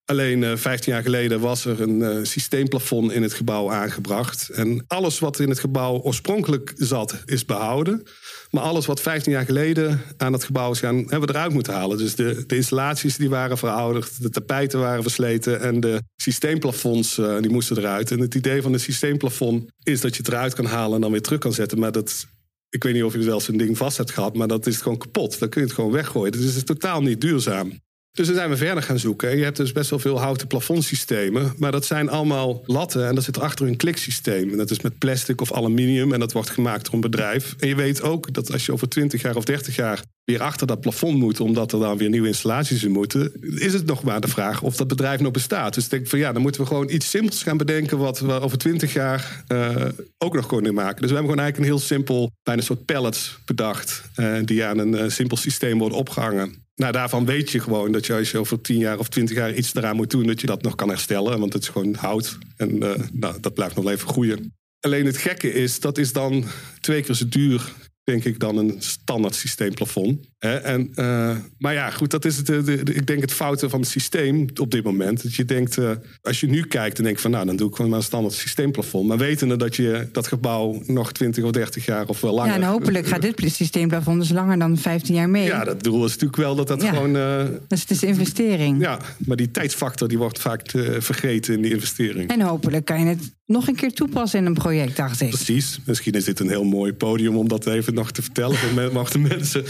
[0.06, 4.48] Alleen uh, 15 jaar geleden was er een uh, systeemplafond in het gebouw aangebracht.
[4.48, 8.02] En alles wat in het gebouw oorspronkelijk zat, is behouden.
[8.50, 11.72] Maar alles wat 15 jaar geleden aan het gebouw is gaan, hebben we eruit moeten
[11.72, 11.98] halen.
[11.98, 17.50] Dus de, installaties die waren verouderd, de tapijten waren versleten en de systeemplafonds uh, die
[17.50, 18.10] moesten eruit.
[18.10, 21.10] En het idee van een systeemplafond is dat je het eruit kan halen en dan
[21.10, 21.78] weer terug kan zetten.
[21.78, 22.26] Maar dat,
[22.68, 24.98] ik weet niet of je wel zo'n ding vast hebt gehad, maar dat is gewoon
[24.98, 25.38] kapot.
[25.38, 26.32] Dan kun je het gewoon weggooien.
[26.32, 27.84] Dus het is totaal niet duurzaam.
[28.16, 29.36] Dus dan zijn we verder gaan zoeken.
[29.36, 31.54] Je hebt dus best wel veel houten plafondsystemen.
[31.58, 34.50] Maar dat zijn allemaal latten en dat zit erachter een kliksysteem.
[34.50, 37.54] En dat is met plastic of aluminium en dat wordt gemaakt door een bedrijf.
[37.58, 40.66] En je weet ook dat als je over 20 jaar of 30 jaar weer achter
[40.66, 41.40] dat plafond moet...
[41.40, 43.32] omdat er dan weer nieuwe installaties in moeten...
[43.40, 45.74] is het nog maar de vraag of dat bedrijf nog bestaat.
[45.74, 47.98] Dus ik denk van ja, dan moeten we gewoon iets simpels gaan bedenken...
[47.98, 49.84] wat we over 20 jaar uh,
[50.18, 51.00] ook nog kunnen maken.
[51.00, 54.02] Dus we hebben gewoon eigenlijk een heel simpel, bijna een soort pallets bedacht...
[54.16, 56.65] Uh, die aan een uh, simpel systeem worden opgehangen.
[56.76, 59.54] Nou, daarvan weet je gewoon dat je als je over 10 jaar of 20 jaar
[59.54, 61.40] iets eraan moet doen, dat je dat nog kan herstellen.
[61.40, 62.38] Want het is gewoon hout.
[62.56, 64.54] En uh, nou, dat blijft nog even groeien.
[64.80, 66.44] Alleen het gekke is, dat is dan
[66.80, 67.72] twee keer zo duur,
[68.04, 70.26] denk ik, dan een standaard systeemplafond.
[70.52, 73.80] En, uh, maar ja, goed, dat is het, de, de, ik denk het fouten van
[73.80, 75.22] het systeem op dit moment.
[75.22, 75.90] Dat je denkt, uh,
[76.22, 78.04] als je nu kijkt, dan denk je van nou, dan doe ik gewoon maar een
[78.04, 79.08] standaard systeemplafond.
[79.08, 82.50] Maar wetende dat je dat gebouw nog 20 of 30 jaar of wel langer.
[82.50, 85.44] Ja, en hopelijk gaat dit systeemplafond dus langer dan 15 jaar mee.
[85.44, 86.88] Ja, dat doel is natuurlijk wel dat dat ja.
[86.88, 87.16] gewoon.
[87.16, 88.80] Uh, dus het is investering.
[88.80, 92.30] Ja, maar die tijdsfactor die wordt vaak vergeten in die investering.
[92.30, 95.28] En hopelijk kan je het nog een keer toepassen in een project, dacht ik.
[95.28, 95.78] Precies.
[95.84, 99.18] Misschien is dit een heel mooi podium om dat even nog te vertellen voor de
[99.28, 99.64] mensen.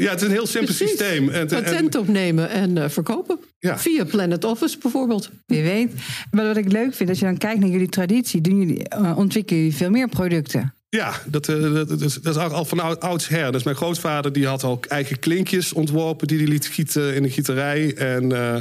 [0.00, 0.88] Ja, het is een heel simpel Precies.
[0.88, 1.28] systeem.
[1.28, 3.38] En, Patent en, opnemen en uh, verkopen.
[3.58, 3.78] Ja.
[3.78, 5.30] Via Planet Office bijvoorbeeld.
[5.46, 5.92] Je weet.
[6.30, 9.18] Maar wat ik leuk vind, als je dan kijkt naar jullie traditie, doen jullie, uh,
[9.18, 10.74] ontwikkelen jullie veel meer producten.
[10.88, 13.52] Ja, dat, dat, dat, is, dat is al van oudsher.
[13.52, 17.30] Dus mijn grootvader die had ook eigen klinkjes ontworpen die hij liet gieten in de
[17.30, 17.94] gieterij.
[17.94, 18.56] En uh,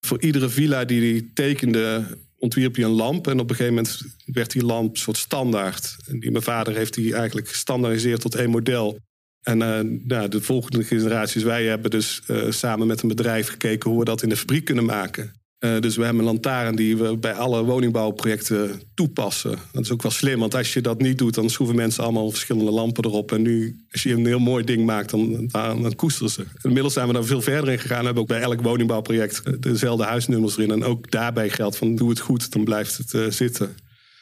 [0.00, 2.04] voor iedere villa die hij tekende
[2.38, 3.26] ontwierp hij een lamp.
[3.26, 5.96] En op een gegeven moment werd die lamp een soort standaard.
[6.06, 8.98] En die, mijn vader heeft die eigenlijk gestandaardiseerd tot één model.
[9.42, 9.58] En
[10.06, 14.04] nou, de volgende generaties, wij hebben dus uh, samen met een bedrijf gekeken hoe we
[14.04, 15.32] dat in de fabriek kunnen maken.
[15.60, 19.58] Uh, dus we hebben een lantaarn die we bij alle woningbouwprojecten toepassen.
[19.72, 22.30] Dat is ook wel slim, want als je dat niet doet, dan schroeven mensen allemaal
[22.30, 23.32] verschillende lampen erop.
[23.32, 25.50] En nu, als je een heel mooi ding maakt, dan,
[25.96, 26.44] koesteren ze.
[26.62, 27.98] Inmiddels zijn we daar veel verder in gegaan.
[27.98, 30.70] We hebben ook bij elk woningbouwproject dezelfde huisnummers erin.
[30.70, 33.76] En ook daarbij geldt van doe het goed, dan blijft het zitten.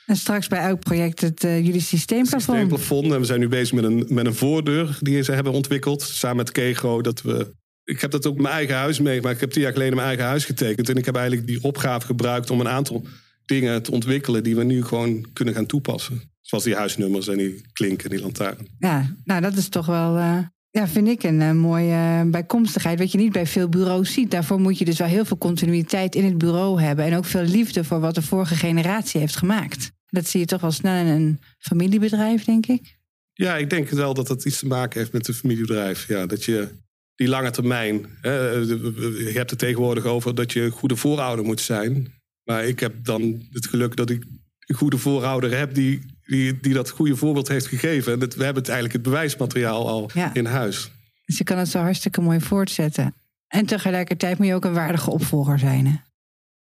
[0.08, 2.42] En straks bij elk project het uh, jullie systeemplafond.
[2.42, 3.12] Systeemplafond.
[3.12, 6.02] En we zijn nu bezig met een, met een voordeur die ze hebben ontwikkeld.
[6.02, 7.00] Samen met Kego.
[7.00, 9.34] Dat we, ik heb dat ook mijn eigen huis meegemaakt.
[9.34, 10.88] Ik heb tien jaar geleden mijn eigen huis getekend.
[10.88, 13.06] En ik heb eigenlijk die opgave gebruikt om een aantal
[13.44, 14.42] dingen te ontwikkelen.
[14.42, 16.20] die we nu gewoon kunnen gaan toepassen.
[16.40, 18.68] Zoals die huisnummers en die klinken, die lantaarn.
[18.78, 20.16] Ja, nou dat is toch wel.
[20.16, 20.38] Uh...
[20.70, 22.98] Ja, vind ik een uh, mooie bijkomstigheid.
[22.98, 24.30] Wat je niet bij veel bureaus ziet.
[24.30, 27.04] Daarvoor moet je dus wel heel veel continuïteit in het bureau hebben.
[27.04, 29.96] En ook veel liefde voor wat de vorige generatie heeft gemaakt.
[30.10, 32.96] Dat zie je toch wel snel in een familiebedrijf, denk ik.
[33.32, 36.08] Ja, ik denk wel dat dat iets te maken heeft met een familiebedrijf.
[36.08, 36.68] Ja, dat je
[37.14, 38.06] die lange termijn.
[38.20, 42.12] Hè, je hebt het tegenwoordig over dat je een goede voorouder moet zijn.
[42.44, 44.24] Maar ik heb dan het geluk dat ik
[44.66, 48.12] een goede voorouder heb die, die, die dat goede voorbeeld heeft gegeven.
[48.12, 50.34] En dat, we hebben het eigenlijk het bewijsmateriaal al ja.
[50.34, 50.90] in huis.
[51.24, 53.14] Dus je kan het zo hartstikke mooi voortzetten.
[53.48, 55.86] En tegelijkertijd moet je ook een waardige opvolger zijn.
[55.86, 55.94] Hè?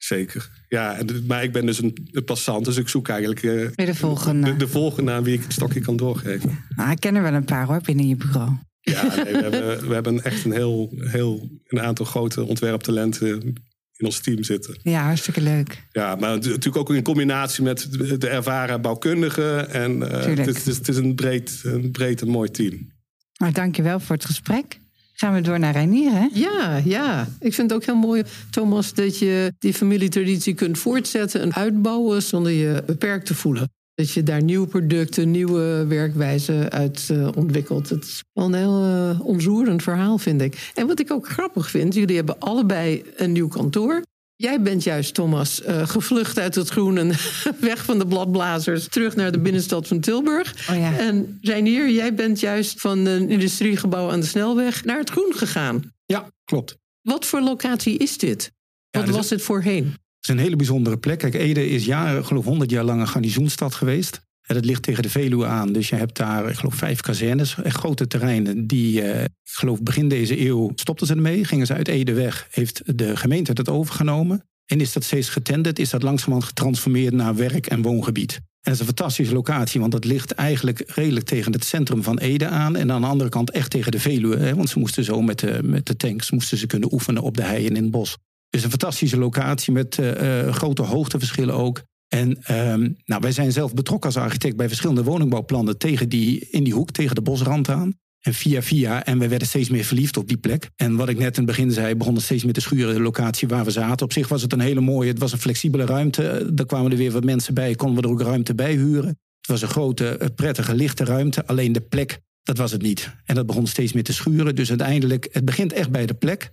[0.03, 0.49] Zeker.
[0.67, 4.51] Ja, maar ik ben dus een, een passant, dus ik zoek eigenlijk uh, de, volgende.
[4.51, 6.59] De, de, volgende aan wie ik het stokje kan doorgeven.
[6.75, 8.51] Nou, ik ken er wel een paar hoor binnen je bureau.
[8.79, 13.41] Ja, nee, we, hebben, we hebben echt een heel, heel een aantal grote ontwerptalenten
[13.95, 14.79] in ons team zitten.
[14.81, 15.87] Ja, hartstikke leuk.
[15.91, 17.87] Ja, maar natuurlijk ook in combinatie met
[18.21, 19.69] de ervaren bouwkundigen.
[19.69, 22.91] En uh, het, is, het, is, een breed, een breed en mooi team.
[23.37, 24.81] Maar dank je wel voor het gesprek.
[25.13, 26.27] Gaan we door naar Reinier, hè?
[26.33, 27.27] Ja, ja.
[27.39, 32.21] Ik vind het ook heel mooi, Thomas, dat je die familietraditie kunt voortzetten en uitbouwen
[32.21, 33.71] zonder je beperkt te voelen.
[33.95, 37.89] Dat je daar nieuwe producten, nieuwe werkwijzen uit uh, ontwikkelt.
[37.89, 40.71] Het is wel een heel uh, ontroerend verhaal, vind ik.
[40.73, 44.01] En wat ik ook grappig vind, jullie hebben allebei een nieuw kantoor.
[44.43, 47.11] Jij bent juist, Thomas, uh, gevlucht uit het groen en
[47.59, 50.69] weg van de bladblazers terug naar de binnenstad van Tilburg.
[50.69, 50.97] Oh ja.
[50.97, 55.93] En Reinier, jij bent juist van een industriegebouw aan de snelweg naar het groen gegaan.
[56.05, 56.77] Ja, klopt.
[57.01, 58.51] Wat voor locatie is dit?
[58.89, 59.85] Wat ja, was het voorheen?
[59.85, 61.19] Het is een hele bijzondere plek.
[61.19, 64.21] Kijk, Ede is jaren, geloof 100 jaar lang een garnizoenstad geweest.
[64.43, 65.73] En dat ligt tegen de Veluwe aan.
[65.73, 68.67] Dus je hebt daar, ik geloof, vijf kazernes, grote terreinen.
[68.67, 71.45] Die, uh, ik geloof, begin deze eeuw stopten ze ermee.
[71.45, 72.47] Gingen ze uit Ede weg.
[72.51, 74.45] Heeft de gemeente het overgenomen.
[74.65, 78.33] En is dat steeds getenderd, is dat langzamerhand getransformeerd naar werk- en woongebied.
[78.33, 82.17] En dat is een fantastische locatie, want dat ligt eigenlijk redelijk tegen het centrum van
[82.17, 82.75] Ede aan.
[82.75, 84.37] En aan de andere kant echt tegen de Veluwe.
[84.37, 87.37] Hè, want ze moesten zo met de, met de tanks moesten ze kunnen oefenen op
[87.37, 88.17] de hei en in het bos.
[88.49, 91.83] Dus een fantastische locatie met uh, grote hoogteverschillen ook.
[92.13, 96.63] En um, nou, wij zijn zelf betrokken als architect bij verschillende woningbouwplannen tegen die, in
[96.63, 97.93] die hoek, tegen de bosrand aan.
[98.19, 100.69] En via via, en we werden steeds meer verliefd op die plek.
[100.75, 103.01] En wat ik net in het begin zei, begon het steeds meer te schuren, de
[103.01, 104.05] locatie waar we zaten.
[104.05, 106.49] Op zich was het een hele mooie, het was een flexibele ruimte.
[106.53, 109.07] Daar kwamen er weer wat mensen bij, konden we er ook ruimte bij huren.
[109.07, 111.47] Het was een grote, prettige, lichte ruimte.
[111.47, 113.15] Alleen de plek, dat was het niet.
[113.25, 114.55] En dat begon steeds meer te schuren.
[114.55, 116.49] Dus uiteindelijk, het begint echt bij de plek.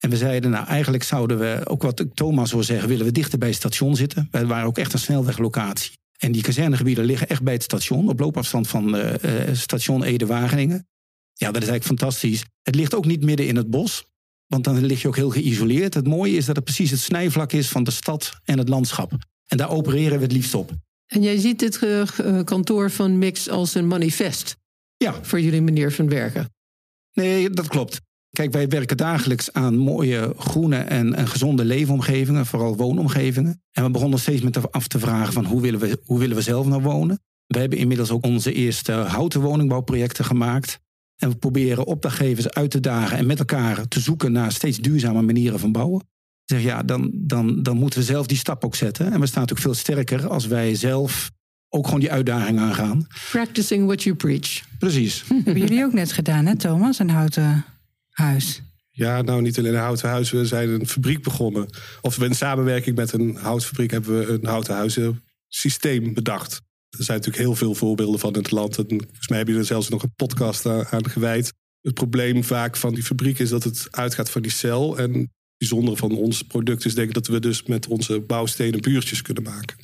[0.00, 3.38] En we zeiden, nou eigenlijk zouden we, ook wat Thomas wil zeggen, willen we dichter
[3.38, 4.28] bij het station zitten.
[4.30, 5.98] Wij waren ook echt een snelweglocatie.
[6.18, 9.12] En die kazernegebieden liggen echt bij het station, op loopafstand van uh,
[9.52, 10.88] station Ede-Wageningen.
[11.32, 12.44] Ja, dat is eigenlijk fantastisch.
[12.62, 14.04] Het ligt ook niet midden in het bos,
[14.46, 15.94] want dan lig je ook heel geïsoleerd.
[15.94, 19.12] Het mooie is dat het precies het snijvlak is van de stad en het landschap.
[19.46, 20.72] En daar opereren we het liefst op.
[21.06, 24.56] En jij ziet dit uh, kantoor van Mix als een manifest.
[24.96, 25.18] Ja.
[25.22, 26.50] Voor jullie manier van werken.
[27.12, 28.00] Nee, dat klopt.
[28.30, 33.62] Kijk, wij werken dagelijks aan mooie groene en, en, gezonde leefomgevingen, vooral woonomgevingen.
[33.72, 36.42] En we begonnen steeds met af te vragen van hoe willen we, hoe willen we
[36.42, 37.20] zelf nou wonen.
[37.46, 40.80] We hebben inmiddels ook onze eerste houten woningbouwprojecten gemaakt.
[41.16, 45.22] En we proberen opdrachtgevers uit te dagen en met elkaar te zoeken naar steeds duurzame
[45.22, 46.00] manieren van bouwen.
[46.00, 49.12] Ik zeg ja, dan, dan, dan moeten we zelf die stap ook zetten.
[49.12, 51.30] En we staan natuurlijk veel sterker als wij zelf
[51.68, 53.06] ook gewoon die uitdaging aangaan.
[53.30, 54.62] Practicing what you preach.
[54.78, 55.24] Precies.
[55.44, 56.98] Hebben jullie ook net gedaan, hè, Thomas?
[56.98, 57.64] Een houten
[58.10, 58.62] huis.
[58.90, 60.30] Ja, nou niet alleen een houten huis.
[60.30, 61.68] We zijn een fabriek begonnen.
[62.00, 66.60] Of we in samenwerking met een houtfabriek hebben we een houten huizen systeem bedacht.
[66.98, 68.78] Er zijn natuurlijk heel veel voorbeelden van in het land.
[68.78, 71.52] En volgens mij hebben jullie er zelfs nog een podcast aan gewijd.
[71.80, 74.98] Het probleem vaak van die fabriek is dat het uitgaat van die cel.
[74.98, 78.80] En het bijzondere van ons product is denk ik dat we dus met onze bouwstenen
[78.80, 79.76] buurtjes kunnen maken.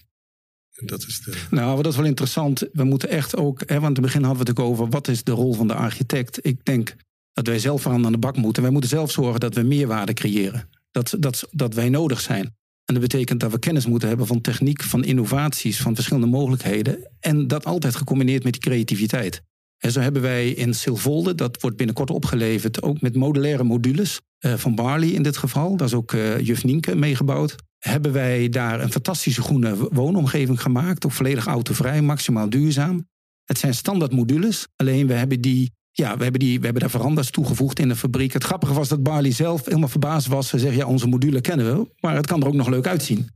[0.73, 1.33] En dat is de...
[1.51, 2.69] Nou, dat is wel interessant.
[2.73, 5.09] We moeten echt ook, hè, want in het begin hadden we het ook over wat
[5.09, 6.47] is de rol van de architect.
[6.47, 6.97] Ik denk
[7.37, 8.63] dat wij zelf aan de bak moeten.
[8.63, 10.69] Wij moeten zelf zorgen dat we meerwaarde creëren.
[10.91, 12.45] Dat, dat, dat wij nodig zijn.
[12.85, 17.11] En dat betekent dat we kennis moeten hebben van techniek, van innovaties, van verschillende mogelijkheden.
[17.21, 19.43] En dat altijd gecombineerd met die creativiteit.
[19.79, 24.55] En zo hebben wij in Silvolde, dat wordt binnenkort opgeleverd, ook met modulaire modules uh,
[24.55, 25.77] van Barley in dit geval.
[25.77, 27.55] Daar is ook uh, juf Nienke meegebouwd.
[27.79, 31.07] Hebben wij daar een fantastische groene woonomgeving gemaakt.
[31.07, 33.09] Ook volledig autovrij, maximaal duurzaam.
[33.45, 36.91] Het zijn standaard modules, alleen we hebben die ja, we hebben, die, we hebben daar
[36.91, 38.33] veranda's toegevoegd in de fabriek.
[38.33, 40.49] Het grappige was dat Barley zelf helemaal verbaasd was.
[40.49, 43.29] Ze zeggen, ja, onze module kennen we, maar het kan er ook nog leuk uitzien.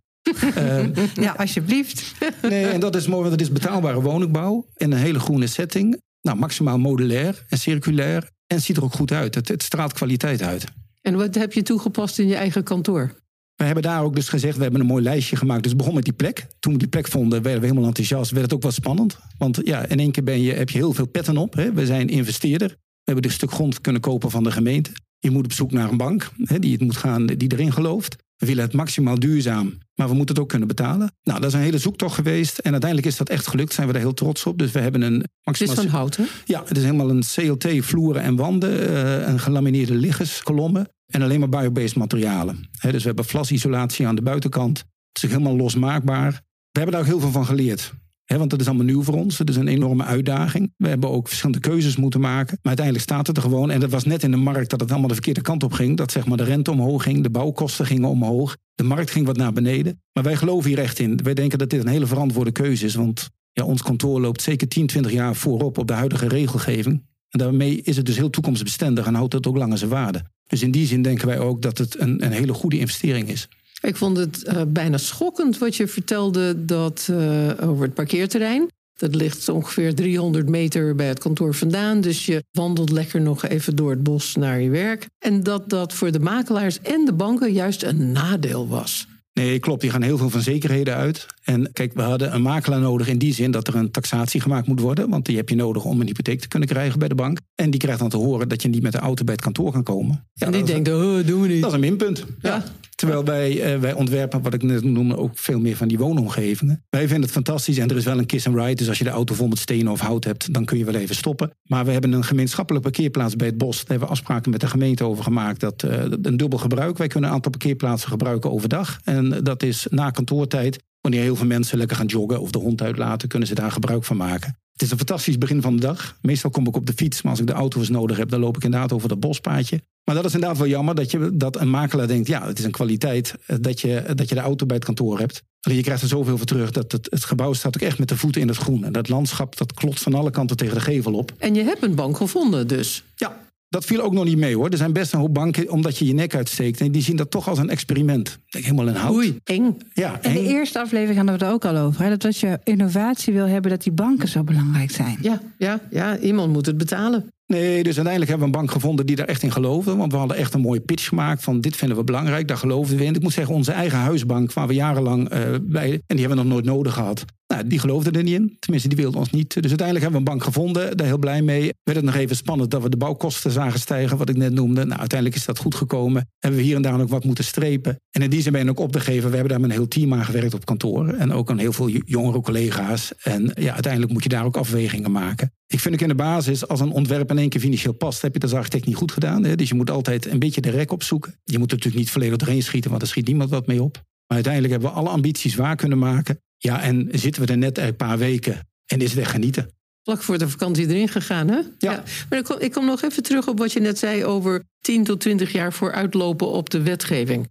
[0.58, 0.92] um,
[1.26, 2.14] ja, alsjeblieft.
[2.42, 6.00] nee, en dat is mooi, want het is betaalbare woningbouw in een hele groene setting.
[6.22, 8.30] Nou, maximaal modulair en circulair.
[8.46, 9.34] En ziet er ook goed uit.
[9.34, 10.64] Het, het straalt kwaliteit uit.
[11.02, 13.14] En wat heb je toegepast in je eigen kantoor?
[13.60, 15.62] We hebben daar ook dus gezegd, we hebben een mooi lijstje gemaakt.
[15.62, 16.46] Dus begon met die plek.
[16.58, 18.30] Toen we die plek vonden, werden we helemaal enthousiast.
[18.30, 19.18] Werd het ook wat spannend.
[19.38, 21.54] Want ja, in één keer ben je, heb je heel veel petten op.
[21.54, 21.72] Hè.
[21.72, 22.68] We zijn investeerder.
[22.68, 24.90] We hebben dus een stuk grond kunnen kopen van de gemeente.
[25.18, 28.16] Je moet op zoek naar een bank hè, die het moet gaan, die erin gelooft.
[28.36, 31.12] We willen het maximaal duurzaam, maar we moeten het ook kunnen betalen.
[31.22, 32.58] Nou, dat is een hele zoektocht geweest.
[32.58, 33.72] En uiteindelijk is dat echt gelukt.
[33.72, 34.58] Zijn we er heel trots op.
[34.58, 35.74] Dus we hebben een maximaal...
[35.74, 36.24] Het is van hout, hè?
[36.44, 38.90] Ja, het is helemaal een CLT, vloeren en wanden.
[38.90, 40.88] Uh, een gelamineerde liggerskolommen.
[41.10, 42.68] En alleen maar biobased materialen.
[42.80, 44.78] dus we hebben vlasisolatie aan de buitenkant.
[45.12, 46.30] Het is helemaal losmaakbaar.
[46.70, 47.92] We hebben daar ook heel veel van geleerd.
[48.24, 49.38] want dat is allemaal nieuw voor ons.
[49.38, 50.72] Het is een enorme uitdaging.
[50.76, 52.58] We hebben ook verschillende keuzes moeten maken.
[52.62, 53.70] Maar uiteindelijk staat het er gewoon.
[53.70, 55.96] En dat was net in de markt dat het allemaal de verkeerde kant op ging.
[55.96, 58.56] Dat zeg maar de rente omhoog ging, de bouwkosten gingen omhoog.
[58.74, 60.02] De markt ging wat naar beneden.
[60.12, 61.20] Maar wij geloven hier echt in.
[61.22, 62.94] Wij denken dat dit een hele verantwoorde keuze is.
[62.94, 67.08] Want ja, ons kantoor loopt zeker 10, 20 jaar voorop op de huidige regelgeving.
[67.30, 70.22] En daarmee is het dus heel toekomstbestendig en houdt het ook langer zijn waarde.
[70.46, 73.48] Dus in die zin denken wij ook dat het een, een hele goede investering is.
[73.80, 78.68] Ik vond het uh, bijna schokkend wat je vertelde dat, uh, over het parkeerterrein.
[78.96, 82.00] Dat ligt ongeveer 300 meter bij het kantoor vandaan.
[82.00, 85.06] Dus je wandelt lekker nog even door het bos naar je werk.
[85.18, 89.06] En dat dat voor de makelaars en de banken juist een nadeel was.
[89.32, 89.80] Nee, klopt.
[89.80, 91.26] Die gaan heel veel van zekerheden uit.
[91.42, 94.66] En kijk, we hadden een makelaar nodig in die zin dat er een taxatie gemaakt
[94.66, 95.10] moet worden.
[95.10, 97.38] Want die heb je nodig om een hypotheek te kunnen krijgen bij de bank.
[97.54, 99.72] En die krijgt dan te horen dat je niet met de auto bij het kantoor
[99.72, 100.26] kan komen.
[100.32, 101.60] Ja, en die denkt, oh, doen we niet.
[101.60, 102.24] Dat is een minpunt.
[102.40, 102.64] ja.
[103.00, 106.84] Terwijl wij, uh, wij ontwerpen, wat ik net noemde, ook veel meer van die woonomgevingen.
[106.90, 108.74] Wij vinden het fantastisch en er is wel een kiss and ride.
[108.74, 110.94] Dus als je de auto vol met stenen of hout hebt, dan kun je wel
[110.94, 111.50] even stoppen.
[111.62, 113.76] Maar we hebben een gemeenschappelijke parkeerplaats bij het bos.
[113.76, 115.60] Daar hebben we afspraken met de gemeente over gemaakt.
[115.60, 116.98] Dat uh, een dubbel gebruik.
[116.98, 118.98] Wij kunnen een aantal parkeerplaatsen gebruiken overdag.
[119.04, 120.78] En dat is na kantoortijd.
[121.00, 124.04] Wanneer heel veel mensen lekker gaan joggen of de hond uitlaten, kunnen ze daar gebruik
[124.04, 124.56] van maken.
[124.72, 126.16] Het is een fantastisch begin van de dag.
[126.20, 128.40] Meestal kom ik op de fiets, maar als ik de auto eens nodig heb, dan
[128.40, 129.80] loop ik inderdaad over dat bospaadje.
[130.10, 132.64] Maar dat is inderdaad wel jammer dat, je, dat een makelaar denkt, ja, het is
[132.64, 135.42] een kwaliteit eh, dat je, dat je de auto bij het kantoor hebt.
[135.60, 138.08] Alleen je krijgt er zoveel voor terug dat het, het gebouw staat ook echt met
[138.08, 138.84] de voeten in het groen.
[138.84, 141.32] En dat landschap dat klotst van alle kanten tegen de gevel op.
[141.38, 143.04] En je hebt een bank gevonden dus?
[143.14, 143.36] Ja,
[143.68, 144.68] dat viel ook nog niet mee hoor.
[144.68, 146.80] Er zijn best een hoop banken, omdat je je nek uitsteekt.
[146.80, 148.38] En die zien dat toch als een experiment.
[148.46, 149.14] Helemaal in hout.
[149.14, 149.76] Oei, eng.
[149.92, 152.02] Ja, En de eerste aflevering hadden we het ook al over.
[152.02, 152.08] Hè?
[152.08, 155.18] Dat als je innovatie wil hebben, dat die banken zo belangrijk zijn.
[155.20, 157.28] Ja, ja, ja, iemand moet het betalen.
[157.50, 159.96] Nee, dus uiteindelijk hebben we een bank gevonden die daar echt in geloofde.
[159.96, 162.98] Want we hadden echt een mooie pitch gemaakt van dit vinden we belangrijk, daar geloofden
[162.98, 163.14] we in.
[163.14, 165.92] Ik moet zeggen, onze eigen huisbank, waar we jarenlang uh, bij...
[165.92, 167.24] en die hebben we nog nooit nodig gehad.
[167.50, 168.56] Nou, die geloofden er niet in.
[168.58, 169.54] Tenminste, die wilden ons niet.
[169.54, 170.96] Dus uiteindelijk hebben we een bank gevonden.
[170.96, 171.72] Daar heel blij mee.
[171.82, 174.84] Werd het nog even spannend dat we de bouwkosten zagen stijgen, wat ik net noemde.
[174.84, 176.28] Nou, uiteindelijk is dat goed gekomen.
[176.38, 177.96] Hebben we hier en daar ook wat moeten strepen.
[178.10, 179.28] En in die zin ben ik ook op te geven.
[179.28, 181.08] We hebben daar met een heel team aan gewerkt op kantoor.
[181.08, 183.12] En ook aan heel veel jongere collega's.
[183.22, 185.52] En ja, uiteindelijk moet je daar ook afwegingen maken.
[185.66, 188.32] Ik vind ook in de basis, als een ontwerp in één keer financieel past, heb
[188.32, 189.44] je dat als architect niet goed gedaan.
[189.44, 189.56] Hè?
[189.56, 191.34] Dus je moet altijd een beetje de rek opzoeken.
[191.44, 193.94] Je moet natuurlijk niet volledig doorheen schieten, want er schiet niemand wat mee op.
[193.94, 196.40] Maar uiteindelijk hebben we alle ambities waar kunnen maken.
[196.62, 199.70] Ja, en zitten we er net een paar weken en is het echt genieten.
[200.02, 201.60] Vlak voor de vakantie erin gegaan, hè?
[201.78, 202.02] Ja.
[202.28, 205.04] Maar ik kom, ik kom nog even terug op wat je net zei over 10
[205.04, 207.48] tot 20 jaar vooruitlopen op de wetgeving.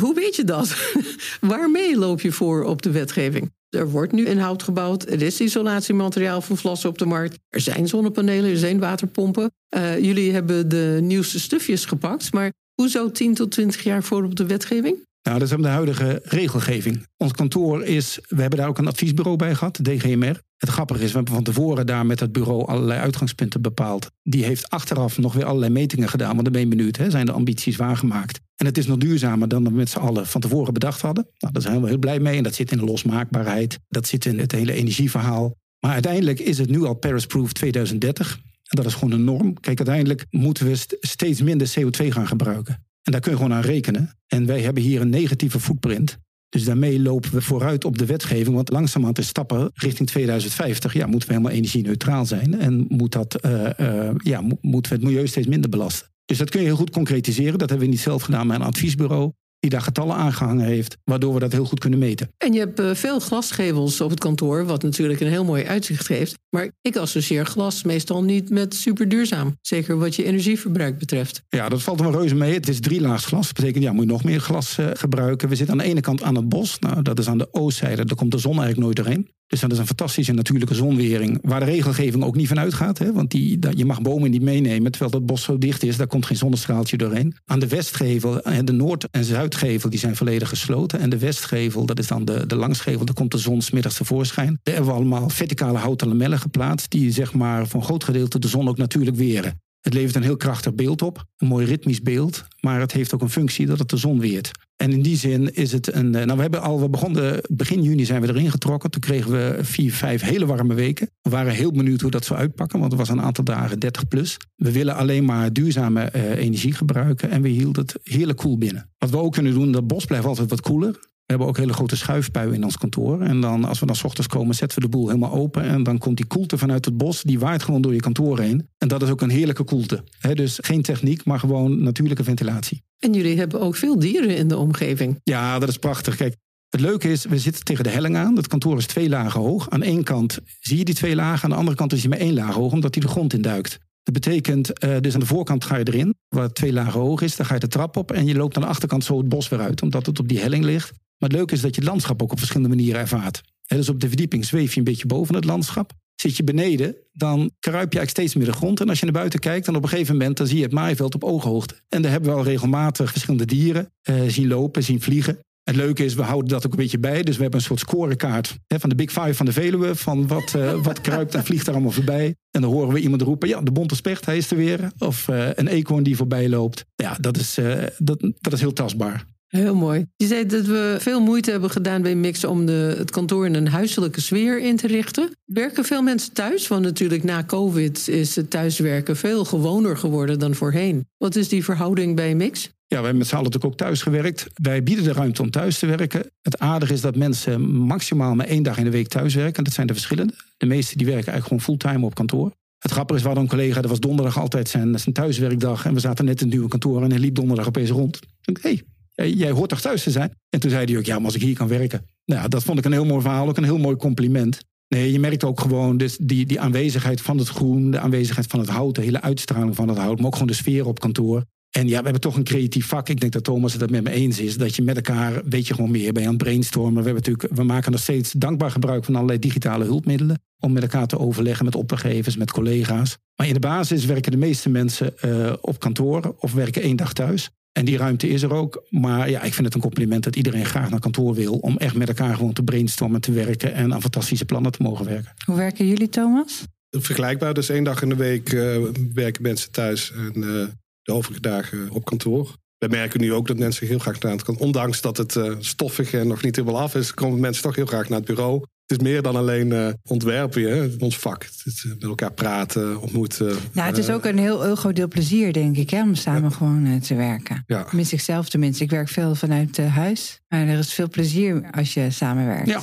[0.00, 0.92] Hoe weet je dat?
[1.40, 3.52] Waarmee loop je voor op de wetgeving?
[3.68, 5.02] Er wordt nu in hout gebouwd.
[5.02, 7.38] Er is isolatiemateriaal van vlassen op de markt.
[7.48, 9.52] Er zijn zonnepanelen, er zijn waterpompen.
[9.76, 12.32] Uh, jullie hebben de nieuwste stufjes gepakt.
[12.32, 14.96] Maar hoezo 10 tot 20 jaar voor op de wetgeving?
[15.22, 17.06] Nou, dat is de huidige regelgeving.
[17.16, 20.40] Ons kantoor is, we hebben daar ook een adviesbureau bij gehad, DGMR.
[20.56, 24.10] Het grappige is, we hebben van tevoren daar met het bureau allerlei uitgangspunten bepaald.
[24.22, 27.26] Die heeft achteraf nog weer allerlei metingen gedaan, want dan ben je benieuwd, hè, zijn
[27.26, 28.40] de ambities waargemaakt?
[28.56, 31.28] En het is nog duurzamer dan we met z'n allen van tevoren bedacht hadden.
[31.38, 34.24] Nou, daar zijn we heel blij mee en dat zit in de losmaakbaarheid, dat zit
[34.24, 35.54] in het hele energieverhaal.
[35.80, 38.38] Maar uiteindelijk is het nu al Paris-proof 2030.
[38.70, 39.60] En dat is gewoon een norm.
[39.60, 42.84] Kijk, uiteindelijk moeten we steeds minder CO2 gaan gebruiken.
[43.02, 44.18] En daar kun je gewoon aan rekenen.
[44.26, 46.18] En wij hebben hier een negatieve footprint.
[46.48, 48.54] Dus daarmee lopen we vooruit op de wetgeving.
[48.54, 50.92] Want langzamerhand te stappen richting 2050.
[50.92, 52.60] Ja, moeten we helemaal energie-neutraal zijn.
[52.60, 56.08] En moet dat, uh, uh, ja, moeten we het milieu steeds minder belasten.
[56.24, 57.58] Dus dat kun je heel goed concretiseren.
[57.58, 59.32] Dat hebben we niet zelf gedaan, maar een adviesbureau.
[59.60, 62.32] Die daar getallen aangehangen heeft, waardoor we dat heel goed kunnen meten.
[62.38, 66.06] En je hebt eh, veel glasgevels op het kantoor, wat natuurlijk een heel mooi uitzicht
[66.06, 66.38] geeft.
[66.50, 69.56] Maar ik associeer glas meestal niet met super duurzaam.
[69.60, 71.42] Zeker wat je energieverbruik betreft.
[71.48, 72.54] Ja, dat valt wel reuze mee.
[72.54, 73.46] Het is drielaags glas.
[73.46, 75.48] Dat betekent, ja, moet je nog meer glas uh, gebruiken.
[75.48, 76.78] We zitten aan de ene kant aan het bos.
[76.78, 78.04] Nou, dat is aan de oostzijde.
[78.04, 79.28] Daar komt de zon eigenlijk nooit doorheen.
[79.50, 81.38] Dus dat is een fantastische natuurlijke zonwering.
[81.42, 82.98] Waar de regelgeving ook niet van uitgaat.
[82.98, 83.12] Hè?
[83.12, 84.90] Want die, je mag bomen niet meenemen.
[84.90, 87.34] Terwijl het bos zo dicht is, daar komt geen zonnestraaltje doorheen.
[87.44, 91.00] Aan de westgevel, eh, de noord- en zuidgevel, die zijn volledig gesloten.
[91.00, 93.04] En de westgevel, dat is dan de, de langsgevel.
[93.04, 94.58] Daar komt de zon smiddags tevoorschijn.
[94.62, 96.90] Daar hebben we allemaal verticale houten lamellen geplaatst.
[96.90, 99.60] Die zeg maar voor een groot gedeelte de zon ook natuurlijk weren.
[99.80, 103.20] Het levert een heel krachtig beeld op, een mooi ritmisch beeld, maar het heeft ook
[103.20, 104.50] een functie dat het de zon weert.
[104.76, 106.14] En in die zin is het een.
[106.14, 108.90] Eh, nou, we hebben al, we begonnen begin juni zijn we erin getrokken.
[108.90, 111.10] Toen kregen we vier, vijf hele warme weken.
[111.22, 114.08] We waren heel benieuwd hoe dat zou uitpakken, want het was een aantal dagen 30
[114.08, 114.36] plus.
[114.56, 118.90] We willen alleen maar duurzame uh, energie gebruiken en we hielden het heerlijk koel binnen.
[118.98, 120.98] Wat we ook kunnen doen, dat bos blijft altijd wat koeler.
[121.30, 123.20] We hebben ook hele grote schuifpuien in ons kantoor.
[123.20, 125.62] En dan, als we dan s ochtends komen, zetten we de boel helemaal open.
[125.62, 128.68] En dan komt die koelte vanuit het bos, die waait gewoon door je kantoor heen.
[128.78, 130.04] En dat is ook een heerlijke koelte.
[130.34, 132.82] dus geen techniek, maar gewoon natuurlijke ventilatie.
[132.98, 135.20] En jullie hebben ook veel dieren in de omgeving.
[135.24, 136.16] Ja, dat is prachtig.
[136.16, 136.36] Kijk,
[136.68, 138.36] het leuke is, we zitten tegen de helling aan.
[138.36, 139.70] Het kantoor is twee lagen hoog.
[139.70, 141.44] Aan één kant zie je die twee lagen.
[141.44, 143.78] Aan de andere kant is hij maar één laag hoog, omdat hij de grond induikt.
[144.02, 147.20] Dat betekent, uh, dus aan de voorkant ga je erin, waar het twee lagen hoog
[147.20, 147.36] is.
[147.36, 149.48] Dan ga je de trap op en je loopt aan de achterkant zo het bos
[149.48, 150.92] weer uit, omdat het op die helling ligt.
[151.20, 153.40] Maar het leuke is dat je het landschap ook op verschillende manieren ervaart.
[153.66, 155.92] He, dus op de verdieping zweef je een beetje boven het landschap.
[156.14, 158.80] Zit je beneden, dan kruip je eigenlijk steeds meer de grond.
[158.80, 160.72] En als je naar buiten kijkt, dan op een gegeven moment dan zie je het
[160.72, 161.74] maaiveld op ooghoogte.
[161.88, 165.38] En daar hebben we al regelmatig verschillende dieren uh, zien lopen, zien vliegen.
[165.62, 167.22] Het leuke is, we houden dat ook een beetje bij.
[167.22, 169.94] Dus we hebben een soort scorekaart hè, van de Big Five van de Veluwe.
[169.94, 172.34] Van wat, uh, wat kruipt en vliegt er allemaal voorbij.
[172.50, 174.92] En dan horen we iemand roepen, ja, de bonte specht, hij is er weer.
[174.98, 176.84] Of uh, een eekhoorn die voorbij loopt.
[176.94, 179.26] Ja, dat is, uh, dat, dat is heel tastbaar.
[179.50, 180.06] Heel mooi.
[180.16, 183.54] Je zei dat we veel moeite hebben gedaan bij Mix om de, het kantoor in
[183.54, 185.30] een huiselijke sfeer in te richten.
[185.44, 186.68] Werken veel mensen thuis?
[186.68, 191.08] Want natuurlijk na COVID is het thuiswerken veel gewoner geworden dan voorheen.
[191.16, 192.62] Wat is die verhouding bij Mix?
[192.62, 194.46] Ja, we hebben met z'n allen natuurlijk ook thuis gewerkt.
[194.54, 196.30] Wij bieden de ruimte om thuis te werken.
[196.42, 199.64] Het aardige is dat mensen maximaal maar één dag in de week thuis werken.
[199.64, 200.32] Dat zijn de verschillende.
[200.56, 202.52] De meesten die werken eigenlijk gewoon fulltime op kantoor.
[202.78, 205.84] Het grappige is, we hadden een collega, dat was donderdag altijd zijn, zijn thuiswerkdag.
[205.84, 208.16] En we zaten net in het nieuwe kantoor en hij liep donderdag opeens rond.
[208.16, 208.82] Ik dacht, hey,
[209.24, 210.34] jij hoort toch thuis te zijn?
[210.48, 212.06] En toen zei hij ook, ja, maar als ik hier kan werken.
[212.24, 214.60] Nou, dat vond ik een heel mooi verhaal, ook een heel mooi compliment.
[214.88, 218.60] Nee, je merkt ook gewoon dus die, die aanwezigheid van het groen, de aanwezigheid van
[218.60, 221.44] het hout, de hele uitstraling van het hout, maar ook gewoon de sfeer op kantoor.
[221.70, 223.08] En ja, we hebben toch een creatief vak.
[223.08, 224.56] Ik denk dat Thomas het met me eens is.
[224.56, 227.02] Dat je met elkaar, weet je gewoon meer, bij aan het brainstormen.
[227.02, 230.40] We, hebben natuurlijk, we maken nog steeds dankbaar gebruik van allerlei digitale hulpmiddelen.
[230.58, 233.16] Om met elkaar te overleggen met opdrachtgevers, met collega's.
[233.36, 237.12] Maar in de basis werken de meeste mensen uh, op kantoor of werken één dag
[237.12, 237.50] thuis.
[237.72, 238.84] En die ruimte is er ook.
[238.88, 241.54] Maar ja, ik vind het een compliment dat iedereen graag naar kantoor wil.
[241.54, 243.74] Om echt met elkaar gewoon te brainstormen, te werken.
[243.74, 245.32] En aan fantastische plannen te mogen werken.
[245.44, 246.64] Hoe werken jullie, Thomas?
[246.90, 247.54] Vergelijkbaar.
[247.54, 248.76] Dus één dag in de week uh,
[249.14, 250.12] werken mensen thuis.
[250.12, 250.66] En uh,
[251.02, 252.54] de overige dagen op kantoor.
[252.78, 254.66] We merken nu ook dat mensen heel graag naar het kantoor.
[254.66, 257.86] Ondanks dat het uh, stoffig en nog niet helemaal af is, komen mensen toch heel
[257.86, 258.62] graag naar het bureau.
[258.90, 260.88] Het is meer dan alleen uh, ontwerpen, hè?
[260.98, 261.42] ons vak.
[261.42, 263.56] Het is met elkaar praten, ontmoeten.
[263.72, 266.42] Nou, het is ook een heel, heel groot deel plezier, denk ik, hè, om samen
[266.42, 266.56] ja.
[266.56, 267.64] gewoon te werken.
[267.66, 267.86] Ja.
[267.90, 268.84] Mis ik zelf tenminste.
[268.84, 270.40] Ik werk veel vanuit huis.
[270.48, 272.68] Maar er is veel plezier als je samenwerkt.
[272.68, 272.80] Ja.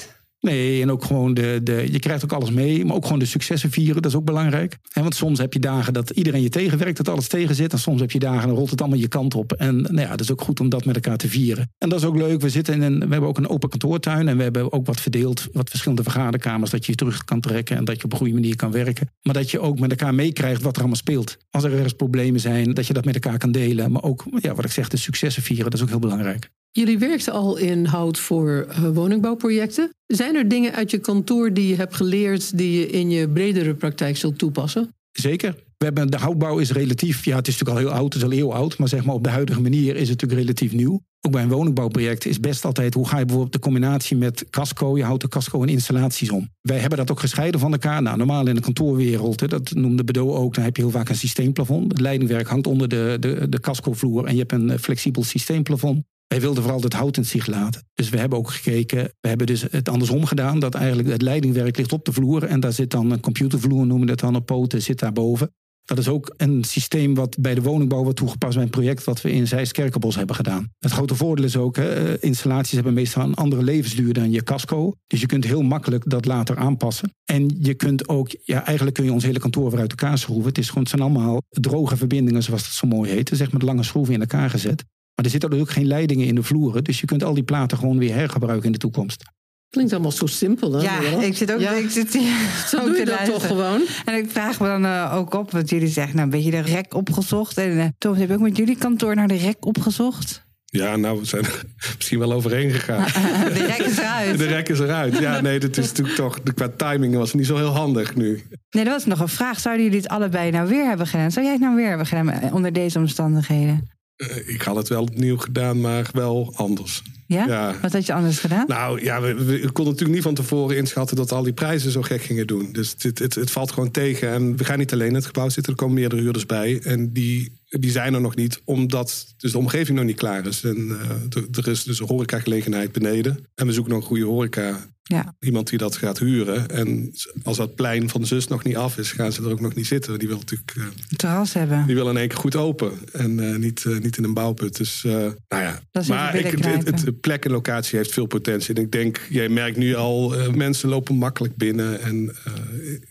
[0.47, 1.91] Nee, en ook gewoon de, de.
[1.91, 4.77] Je krijgt ook alles mee, maar ook gewoon de successen vieren, dat is ook belangrijk.
[4.91, 7.71] En want soms heb je dagen dat iedereen je tegenwerkt, dat alles tegen zit.
[7.71, 9.53] En soms heb je dagen, dan rolt het allemaal je kant op.
[9.53, 11.71] En nou ja, het is ook goed om dat met elkaar te vieren.
[11.77, 12.41] En dat is ook leuk.
[12.41, 12.99] We zitten in een.
[12.99, 14.27] We hebben ook een open kantoortuin.
[14.27, 17.77] En we hebben ook wat verdeeld, wat verschillende vergaderkamers, dat je je terug kan trekken
[17.77, 19.09] en dat je op een goede manier kan werken.
[19.21, 21.37] Maar dat je ook met elkaar meekrijgt wat er allemaal speelt.
[21.49, 23.91] Als er ergens problemen zijn, dat je dat met elkaar kan delen.
[23.91, 26.49] Maar ook, ja, wat ik zeg, de successen vieren, dat is ook heel belangrijk.
[26.77, 29.89] Jullie werkten al in hout voor uh, woningbouwprojecten.
[30.05, 33.73] Zijn er dingen uit je kantoor die je hebt geleerd die je in je bredere
[33.73, 34.93] praktijk zult toepassen?
[35.11, 35.55] Zeker.
[35.77, 38.29] We hebben, de houtbouw is relatief, ja, het is natuurlijk al heel oud, het is
[38.29, 41.01] al heel oud, maar zeg maar op de huidige manier is het natuurlijk relatief nieuw.
[41.21, 44.97] Ook bij een woningbouwproject is best altijd hoe ga je bijvoorbeeld de combinatie met casco,
[44.97, 46.49] je houdt de casco en installaties om.
[46.61, 48.01] Wij hebben dat ook gescheiden van elkaar.
[48.01, 51.09] Nou, normaal in de kantoorwereld, hè, dat noemde Bedo ook, dan heb je heel vaak
[51.09, 51.91] een systeemplafond.
[51.91, 56.03] Het leidingwerk hangt onder de, de, de cascovloer en je hebt een flexibel systeemplafond.
[56.27, 57.87] Wij wilden vooral het hout in zich laten.
[57.93, 60.59] Dus we hebben ook gekeken, we hebben dus het andersom gedaan.
[60.59, 62.43] Dat eigenlijk het leidingwerk ligt op de vloer.
[62.43, 65.51] En daar zit dan een computervloer, noemen we dat dan op poten, zit daarboven.
[65.87, 69.21] Dat is ook een systeem wat bij de woningbouw wordt toegepast bij een project wat
[69.21, 70.69] we in Zeist-Kerkenbos hebben gedaan.
[70.79, 74.93] Het grote voordeel is ook, hè, installaties hebben meestal een andere levensduur dan je casco.
[75.07, 77.13] Dus je kunt heel makkelijk dat later aanpassen.
[77.25, 80.47] En je kunt ook, ja, eigenlijk kun je ons hele kantoor weer uit elkaar schroeven.
[80.47, 83.29] Het, is gewoon, het zijn allemaal droge verbindingen, zoals dat zo mooi heet.
[83.33, 84.83] Zeg met lange schroeven in elkaar gezet.
[85.17, 86.83] Maar er zitten ook geen leidingen in de vloeren.
[86.83, 89.23] Dus je kunt al die platen gewoon weer hergebruiken in de toekomst.
[89.69, 90.73] Klinkt allemaal zo simpel.
[90.73, 91.71] Hè, Ja, ik zit ook Ja.
[91.71, 92.33] ik zit hier
[92.69, 93.81] Zo ook doe je dat toch gewoon?
[94.05, 96.59] En ik vraag me dan eh, ook op, wat jullie zeggen, nou een beetje de
[96.71, 97.57] rek opgezocht.
[97.57, 100.45] En Thomas, heb je ook met jullie kantoor naar de rek opgezocht?
[100.65, 101.63] Ja, nou, we zijn er
[101.97, 103.03] misschien wel overheen gegaan.
[103.53, 104.37] de rek is eruit.
[104.37, 105.17] De rek is eruit.
[105.17, 106.39] Ja, nee, dat is natuurlijk toch.
[106.53, 108.43] Qua timing was het niet zo heel handig nu.
[108.69, 109.59] Nee, dat was nog een vraag.
[109.59, 111.31] Zouden jullie het allebei nou weer hebben gedaan?
[111.31, 113.95] Zou jij het nou weer hebben gedaan eh, onder deze omstandigheden?
[114.17, 117.01] Eh, Ik had het wel opnieuw gedaan, maar wel anders.
[117.25, 117.45] Ja?
[117.47, 117.75] Ja.
[117.81, 118.63] Wat had je anders gedaan?
[118.67, 122.01] Nou ja, we, we konden natuurlijk niet van tevoren inschatten dat al die prijzen zo
[122.01, 122.69] gek gingen doen.
[122.71, 124.29] Dus het, het, het valt gewoon tegen.
[124.31, 126.79] En we gaan niet alleen in het gebouw zitten, er komen meerdere huurders bij.
[126.83, 130.63] En die, die zijn er nog niet, omdat dus de omgeving nog niet klaar is.
[130.63, 130.99] En
[131.35, 133.45] eh, er, is dus een horecagelegenheid beneden.
[133.55, 134.87] En we zoeken nog een goede horeca.
[135.03, 135.35] Ja.
[135.39, 136.69] Iemand die dat gaat huren.
[136.69, 137.13] En
[137.43, 139.75] als dat plein van de zus nog niet af is, gaan ze er ook nog
[139.75, 140.19] niet zitten.
[140.19, 140.83] Die wil natuurlijk eh,
[141.15, 141.85] terras hebben.
[141.85, 142.91] die wil in één keer goed open.
[143.13, 144.77] En eh, niet, niet in een bouwput.
[144.77, 145.79] Dus nou ja.
[146.07, 148.75] Maar ik, het, het, plek en locatie heeft veel potentie.
[148.75, 152.01] En ik denk, jij merkt nu al, mensen lopen makkelijk binnen.
[152.01, 152.35] En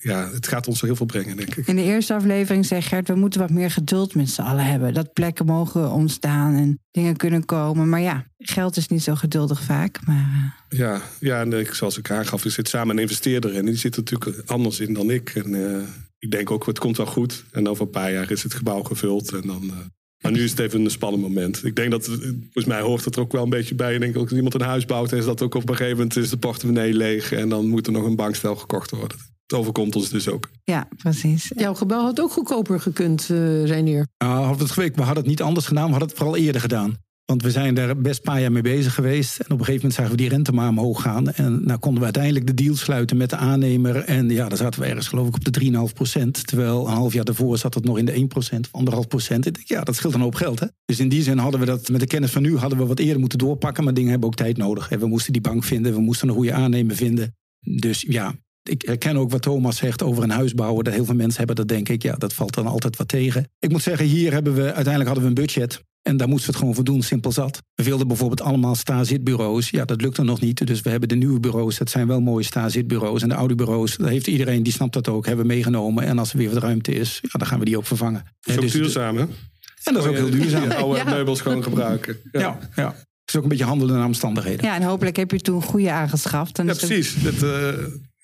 [0.00, 1.66] ja, het gaat ons heel veel brengen, denk ik.
[1.66, 4.94] In de eerste aflevering zei Gert, we moeten wat meer geduld met z'n allen hebben.
[4.94, 7.88] Dat plekken mogen ontstaan en dingen kunnen komen.
[7.88, 10.06] Maar ja, geld is niet zo geduldig vaak.
[10.06, 13.64] Maar eh, Ja, ja en ik, zoals ik aangaf, er zit samen een investeerder in.
[13.64, 15.28] Die zit er natuurlijk anders in dan ik.
[15.34, 15.82] En eh,
[16.18, 17.44] ik denk ook, het komt wel goed.
[17.52, 19.32] En over een paar jaar is het gebouw gevuld.
[19.32, 19.62] En dan...
[19.70, 19.76] eh,
[20.22, 21.64] maar nu is het even een spannend moment.
[21.64, 23.94] Ik denk dat, eh, volgens mij hoort het er ook wel een beetje bij.
[23.94, 26.16] Ik denk ook als iemand een huis bouwt, is dat ook op een gegeven moment
[26.16, 27.32] is de portemonnee leeg.
[27.32, 29.18] En dan moet er nog een bankstel gekocht worden.
[29.46, 30.50] Het overkomt ons dus ook.
[30.64, 31.52] ja, precies.
[31.56, 34.06] Jouw gebouw had ook goedkoper gekund, eh Reinier.
[34.18, 36.36] Nou, hadden we, het geweest, we hadden het niet anders gedaan, we hadden het vooral
[36.36, 36.96] eerder gedaan.
[37.24, 39.38] Want we zijn daar best een paar jaar mee bezig geweest.
[39.38, 41.32] En op een gegeven moment zagen we die rente maar omhoog gaan.
[41.32, 43.96] En nou konden we uiteindelijk de deal sluiten met de aannemer.
[43.96, 46.46] En ja, daar zaten we ergens geloof ik op de 3,5 procent.
[46.46, 49.46] Terwijl een half jaar daarvoor zat het nog in de 1 procent of 1,5 procent.
[49.46, 50.60] Ik denk, Ja, dat scheelt een hoop geld.
[50.60, 50.66] Hè?
[50.84, 52.56] Dus in die zin hadden we dat met de kennis van nu...
[52.56, 53.84] hadden we wat eerder moeten doorpakken.
[53.84, 54.90] Maar dingen hebben ook tijd nodig.
[54.90, 55.94] En we moesten die bank vinden.
[55.94, 57.36] We moesten een goede aannemer vinden.
[57.60, 58.34] Dus ja,
[58.68, 60.84] ik herken ook wat Thomas zegt over een huis bouwen.
[60.84, 62.02] Dat heel veel mensen hebben dat denk ik.
[62.02, 63.48] Ja, dat valt dan altijd wat tegen.
[63.58, 65.80] Ik moet zeggen, hier hebben we uiteindelijk hadden we een budget.
[66.02, 67.62] En daar moesten we het gewoon voor doen, simpel zat.
[67.74, 69.70] We wilden bijvoorbeeld allemaal sta-zitbureaus.
[69.70, 70.66] Ja, dat lukte nog niet.
[70.66, 71.78] Dus we hebben de nieuwe bureaus.
[71.78, 73.22] Dat zijn wel mooie sta-zitbureaus.
[73.22, 76.04] En de oude bureaus, dat heeft iedereen, die snapt dat ook, hebben we meegenomen.
[76.04, 78.22] En als er weer wat ruimte is, ja, dan gaan we die ook vervangen.
[78.40, 79.22] Dat is ook dus- duurzaam, hè?
[79.22, 80.62] En dat is ook heel duurzaam.
[80.68, 81.04] Die oude Ja.
[81.04, 82.16] meubels gewoon gebruiken.
[82.32, 82.86] Ja, Ja, ja.
[82.86, 84.64] Het is ook een beetje handelen naar omstandigheden.
[84.66, 86.56] Ja, en hopelijk heb je toen goede aangeschaft.
[86.56, 87.14] Ja, het- precies.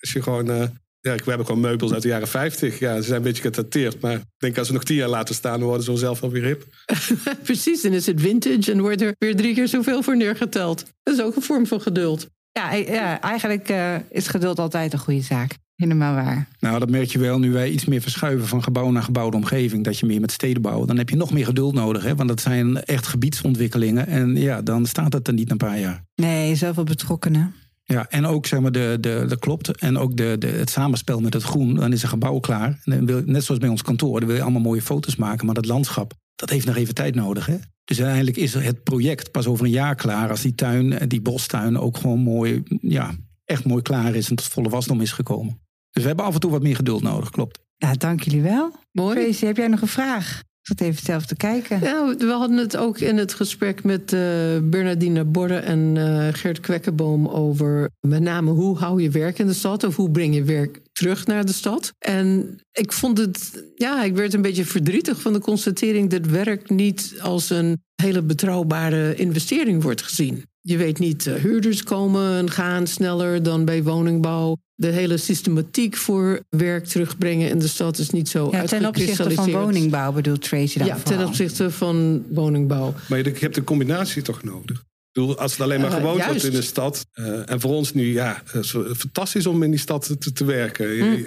[0.03, 0.65] Als je gewoon, eh,
[1.03, 2.79] ja, we hebben gewoon meubels uit de jaren 50.
[2.79, 4.01] Ja, ze zijn een beetje gedateerd.
[4.01, 6.31] Maar ik denk als ze nog tien jaar laten staan, dan worden ze zelf wel
[6.31, 6.67] weer hip.
[7.43, 10.85] Precies, en is het vintage en wordt er weer drie keer zoveel voor neergeteld.
[11.03, 12.27] Dat is ook een vorm van geduld.
[12.53, 15.57] ja, eh, ja, eigenlijk eh, is geduld altijd een goede zaak.
[15.77, 16.49] Helemaal waar.
[16.59, 19.85] Nou, dat merk je wel nu wij iets meer verschuiven van gebouw naar gebouwde omgeving.
[19.85, 20.89] Dat je meer met steden bouwt.
[20.89, 22.03] Dan heb je nog meer geduld nodig.
[22.03, 22.15] Hè?
[22.15, 24.07] Want dat zijn echt gebiedsontwikkelingen.
[24.07, 26.05] En ja, dan staat het er niet na een paar jaar.
[26.15, 27.55] Nee, zoveel betrokkenen.
[27.93, 29.77] Ja, en ook zeg maar, de, de, dat klopt.
[29.79, 31.75] En ook de, de, het samenspel met het groen.
[31.75, 32.81] Dan is een gebouw klaar.
[32.85, 35.47] En dan wil, net zoals bij ons kantoor, dan wil je allemaal mooie foto's maken.
[35.47, 37.47] Maar dat landschap, dat heeft nog even tijd nodig.
[37.47, 37.57] Hè?
[37.85, 40.31] Dus uiteindelijk is het project pas over een jaar klaar.
[40.31, 43.15] Als die tuin, die bostuin ook gewoon mooi, ja,
[43.45, 44.31] echt mooi klaar is.
[44.31, 45.61] En tot volle wasdom is gekomen.
[45.91, 47.61] Dus we hebben af en toe wat meer geduld nodig, klopt.
[47.77, 48.77] Ja, dank jullie wel.
[48.93, 49.15] Mooi.
[49.15, 50.43] Tracy, heb jij nog een vraag?
[50.63, 51.81] Zat even zelf te kijken.
[51.81, 54.21] Ja, we hadden het ook in het gesprek met eh,
[54.63, 59.53] Bernardine Borre en eh, Gert Kwekkenboom over met name hoe hou je werk in de
[59.53, 61.93] stad of hoe breng je werk terug naar de stad.
[61.99, 66.71] En ik vond het, ja, ik werd een beetje verdrietig van de constatering dat werk
[66.71, 70.45] niet als een hele betrouwbare investering wordt gezien.
[70.61, 74.57] Je weet niet, eh, huurders komen en gaan sneller dan bij woningbouw.
[74.83, 79.31] De hele systematiek voor werk terugbrengen in de stad is niet zo Ja, ten opzichte
[79.31, 82.95] van woningbouw bedoelt Tracy dan Ja, ten opzichte van woningbouw.
[83.09, 84.77] Maar je, hebt een combinatie toch nodig?
[84.79, 86.45] Ik bedoel, als het alleen maar Eh, gewoond wordt juist.
[86.45, 87.07] in de stad.
[87.13, 90.45] eh, en voor ons nu, ja, het is fantastisch om in die stad te, te
[90.45, 90.97] werken.
[90.97, 91.25] Mm.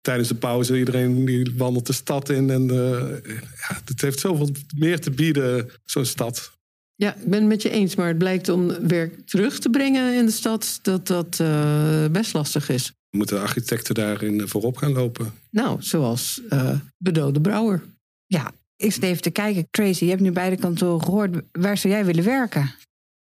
[0.00, 2.50] Tijdens de pauze, iedereen die wandelt de stad in.
[2.50, 3.32] En eh,
[3.68, 6.58] ja, het heeft zoveel meer te bieden, zo'n stad.
[7.00, 10.14] Ja, ik ben het met je eens, maar het blijkt om werk terug te brengen
[10.14, 12.92] in de stad dat dat eh, best lastig is.
[13.10, 15.32] Moeten de architecten daarin voorop gaan lopen?
[15.50, 17.82] Nou, zoals eh Bedode Brouwer.
[18.26, 19.66] Ja, ik zit even te kijken.
[19.70, 21.42] Tracy, je hebt nu beide kantoren gehoord.
[21.52, 22.74] Waar zou jij willen werken?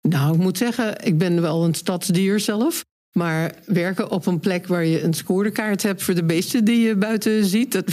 [0.08, 2.84] Nou, ik moet zeggen, ik ben wel een stadsdier zelf.
[3.12, 6.96] Maar werken op een plek waar je een scorekaart hebt voor de beesten die je
[6.96, 7.92] buiten ziet, dat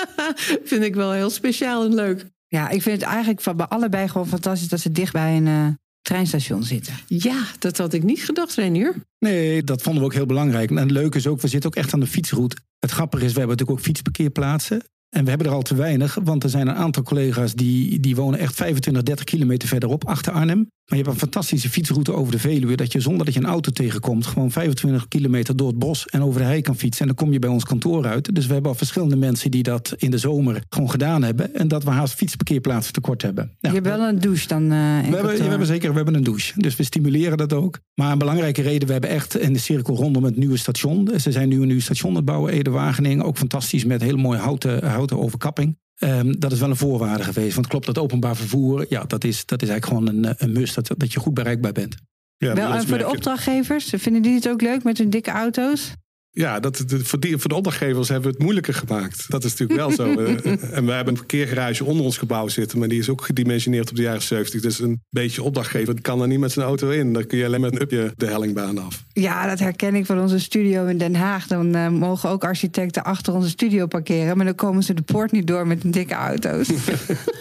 [0.70, 2.26] vind ik wel heel speciaal en leuk.
[2.56, 5.46] Ja, ik vind het eigenlijk van bij allebei gewoon fantastisch dat ze dicht bij een
[5.46, 5.66] eh,
[6.02, 6.94] treinstation zitten.
[7.06, 8.94] Ja, dat had ik niet gedacht, Renier.
[9.18, 10.70] Nee, dat vonden we ook heel belangrijk.
[10.70, 12.56] En het leuke is ook, we zitten ook echt aan de fietsroute.
[12.78, 14.82] Het grappige is, we hebben natuurlijk ook fietsparkeerplaatsen.
[15.10, 18.16] En we hebben er al te weinig, want er zijn een aantal collega's die, die
[18.16, 20.68] wonen echt 25, 30 kilometer verderop achter Arnhem.
[20.86, 23.46] Maar je hebt een fantastische fietsroute over de Veluwe, dat je zonder dat je een
[23.46, 27.00] auto tegenkomt, gewoon 25 kilometer door het bos en over de hei kan fietsen.
[27.00, 28.34] En dan kom je bij ons kantoor uit.
[28.34, 31.54] Dus we hebben al verschillende mensen die dat in de zomer gewoon gedaan hebben.
[31.54, 33.56] En dat we haast fietsparkeerplaatsen tekort hebben.
[33.60, 34.62] je hebt wel een douche dan?
[34.62, 36.60] Uh, we, hebben, we hebben zeker we hebben een douche.
[36.60, 37.78] Dus we stimuleren dat ook.
[37.94, 41.10] Maar een belangrijke reden, we hebben echt in de cirkel rondom het nieuwe station.
[41.16, 43.24] Ze zijn nu een nieuw station aan het bouwen, Ede-Wageningen.
[43.24, 45.78] Ook fantastisch met hele mooie houten, houten overkapping.
[45.96, 47.54] Ehm, dat is wel een voorwaarde geweest.
[47.54, 50.74] Want klopt dat openbaar vervoer, ja, dat is, dat is eigenlijk gewoon een, een must.
[50.74, 51.94] Dat, dat je goed bereikbaar bent.
[52.36, 55.92] Ja, wel, en voor de opdrachtgevers, vinden die het ook leuk met hun dikke auto's?
[56.38, 59.24] Ja, dat, voor, die, voor de opdrachtgevers hebben we het moeilijker gemaakt.
[59.28, 60.04] Dat is natuurlijk wel zo.
[60.16, 60.76] Eh.
[60.76, 63.96] en we hebben een parkeergarage onder ons gebouw zitten, maar die is ook gedimensioneerd op
[63.96, 64.60] de jaren 70.
[64.60, 67.12] Dus een beetje opdrachtgever kan er niet met zijn auto in.
[67.12, 69.04] Dan kun je alleen met een upje de hellingbaan af.
[69.12, 71.46] Ja, dat herken ik van onze studio in Den Haag.
[71.46, 75.32] Dan uh, mogen ook architecten achter onze studio parkeren, maar dan komen ze de poort
[75.32, 76.68] niet door met een dikke auto's.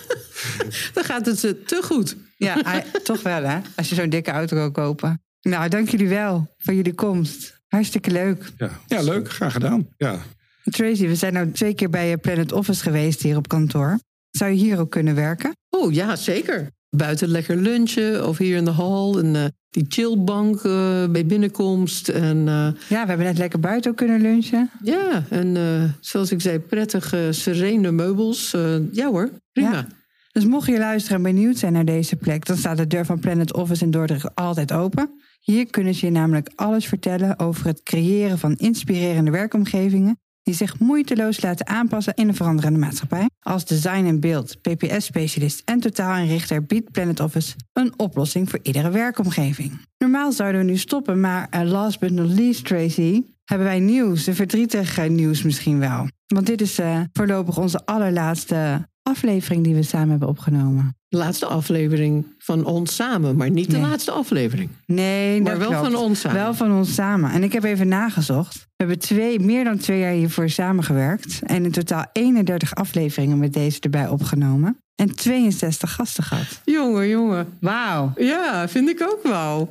[0.93, 2.15] dan gaat het ze te goed.
[2.37, 5.21] Ja, toch wel hè, als je zo'n dikke auto wil kopen.
[5.41, 7.55] Nou, dank jullie wel voor jullie komst.
[7.68, 8.51] Hartstikke leuk.
[8.57, 9.32] Ja, ja leuk.
[9.32, 9.88] Graag gedaan.
[9.97, 10.20] Ja.
[10.63, 13.99] Tracy, we zijn nou twee keer bij je Planet Office geweest hier op kantoor.
[14.32, 15.55] Zou je hier ook kunnen werken?
[15.70, 16.70] Oh ja, zeker.
[16.89, 19.20] Buiten lekker lunchen of hier in de hal.
[19.20, 22.09] En, uh, die chillbank uh, bij binnenkomst.
[22.09, 24.70] En, uh, ja, we hebben net lekker buiten ook kunnen lunchen.
[24.84, 28.51] Ja, en zoals ik zei, prettige, serene meubels.
[28.91, 29.72] ja hoor, prima.
[29.72, 29.88] Ja.
[30.32, 32.45] Dus mocht je luisteren en benieuwd zijn naar deze plek...
[32.45, 35.09] dan staat de deur van Planet Office in Dordrecht altijd open.
[35.45, 40.79] Hier kunnen ze je namelijk alles vertellen over het creëren van inspirerende werkomgevingen die zich
[40.79, 43.29] moeiteloos laten aanpassen in een veranderende maatschappij.
[43.39, 49.79] Als design en beeld, PPS-specialist en totaalinrichter biedt Planet Office een oplossing voor iedere werkomgeving.
[49.97, 54.27] Normaal zouden we nu stoppen, maar uh, last but not least, Tracy, hebben wij nieuws,
[54.27, 56.07] een verdrietig nieuws misschien wel.
[56.27, 60.95] Want dit is uh, voorlopig onze allerlaatste aflevering die we samen hebben opgenomen.
[61.16, 64.70] De laatste aflevering van ons samen, maar niet de laatste aflevering.
[64.86, 66.41] Nee, maar wel van ons samen.
[66.41, 67.32] Wel van ons samen.
[67.32, 68.55] En ik heb even nagezocht.
[68.55, 71.39] We hebben twee, meer dan twee jaar hiervoor samengewerkt.
[71.43, 74.78] En in totaal 31 afleveringen met deze erbij opgenomen.
[74.95, 76.61] En 62 gasten gehad.
[76.66, 77.47] Jongen, jongen.
[77.59, 78.11] Wauw.
[78.16, 79.70] Ja, vind ik ook wauw.